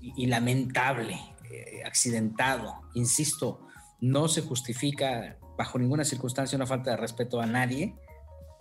[0.00, 1.18] y lamentable,
[1.50, 2.74] eh, accidentado.
[2.94, 3.60] Insisto,
[4.00, 7.94] no se justifica bajo ninguna circunstancia una falta de respeto a nadie,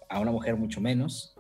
[0.09, 1.34] a una mujer mucho menos,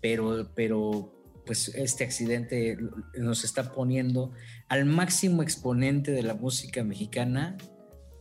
[0.00, 1.12] pero, pero
[1.46, 2.76] pues este accidente
[3.16, 4.32] nos está poniendo
[4.68, 7.56] al máximo exponente de la música mexicana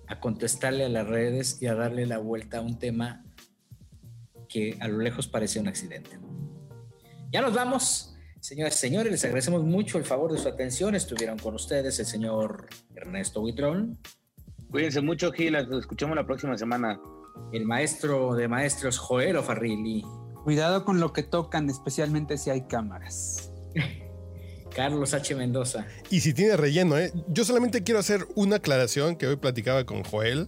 [0.07, 3.25] a contestarle a las redes y a darle la vuelta a un tema
[4.47, 6.19] que a lo lejos parecía un accidente.
[7.31, 8.15] Ya nos vamos.
[8.39, 10.93] Señoras y señores, les agradecemos mucho el favor de su atención.
[10.93, 13.97] Estuvieron con ustedes el señor Ernesto Huitrón.
[14.69, 15.53] Cuídense mucho, Gil.
[15.53, 17.01] Nos escuchamos la próxima semana.
[17.51, 20.05] El maestro de maestros, Joel Farrilli.
[20.45, 23.51] Cuidado con lo que tocan, especialmente si hay cámaras.
[24.75, 25.33] Carlos H.
[25.35, 25.87] Mendoza.
[26.11, 27.11] Y si tiene relleno, ¿eh?
[27.27, 30.47] Yo solamente quiero hacer una aclaración que hoy platicaba con Joel.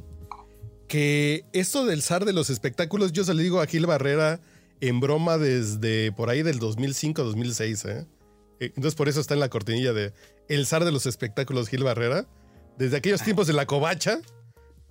[0.88, 4.40] Que esto del zar de los espectáculos, yo se lo digo a Gil Barrera
[4.82, 8.06] en broma desde por ahí del 2005-2006, ¿eh?
[8.60, 10.14] Eh, Entonces por eso está en la cortinilla de
[10.48, 12.28] El zar de los espectáculos Gil Barrera.
[12.78, 14.20] Desde aquellos tiempos de la covacha,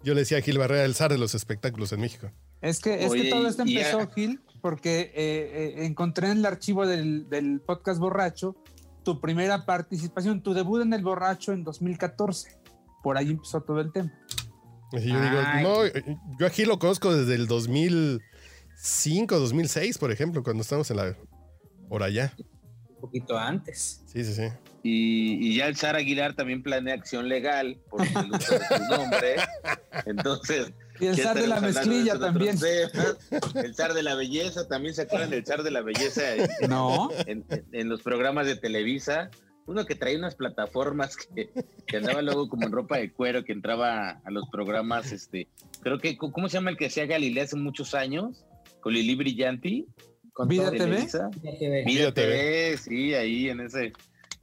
[0.03, 2.31] yo le decía a Gil Barrera el zar de los espectáculos en México.
[2.63, 6.39] Es que, es Oye, que todo esto empezó, a- Gil, porque eh, eh, encontré en
[6.39, 8.57] el archivo del, del podcast Borracho
[9.05, 12.59] tu primera participación, tu debut en el Borracho en 2014.
[13.01, 14.13] Por ahí empezó todo el tema.
[14.91, 15.63] Y yo digo, Ay.
[15.63, 20.97] no, eh, yo aquí lo conozco desde el 2005, 2006, por ejemplo, cuando estamos en
[20.97, 21.17] la...
[21.89, 22.35] por allá.
[23.01, 24.03] poquito antes.
[24.07, 24.49] Sí, sí, sí.
[24.83, 28.85] Y, y ya el Zar Aguilar también planea acción legal por el uso de su
[28.91, 29.37] nombre.
[30.07, 30.73] Entonces.
[31.01, 32.59] Y el zar de la mezclilla también.
[32.59, 33.17] temas.
[33.55, 37.11] El zar de la belleza, también se acuerdan del zar de la belleza en, No.
[37.27, 39.31] en, en los programas de Televisa.
[39.67, 41.51] Uno que traía unas plataformas que,
[41.87, 45.49] que andaba luego como en ropa de cuero, que entraba a los programas, este,
[45.81, 48.45] creo que, ¿cómo se llama el que hacía Galilea hace muchos años?
[48.81, 49.87] Con Lili Brillanti.
[50.33, 50.79] Con Vida TV.
[50.85, 51.31] Televisa.
[51.43, 51.85] Vida TV.
[51.85, 52.77] Vida TV.
[52.79, 53.87] Sí, ahí en ese,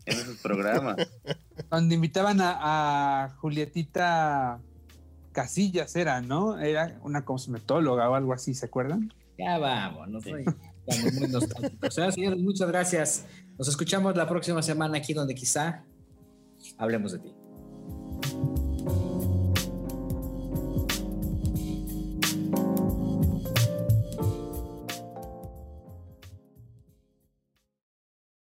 [0.05, 0.97] en esos programas.
[1.69, 4.59] Cuando invitaban a, a Julietita
[5.33, 6.59] Casillas, era, ¿no?
[6.59, 9.11] Era una cosmetóloga o algo así, ¿se acuerdan?
[9.37, 10.45] Ya vamos, no soy
[11.19, 11.89] muy nostálgicos.
[11.89, 13.25] O sea, señores, muchas gracias.
[13.57, 15.83] Nos escuchamos la próxima semana aquí donde quizá
[16.77, 17.42] hablemos de ti.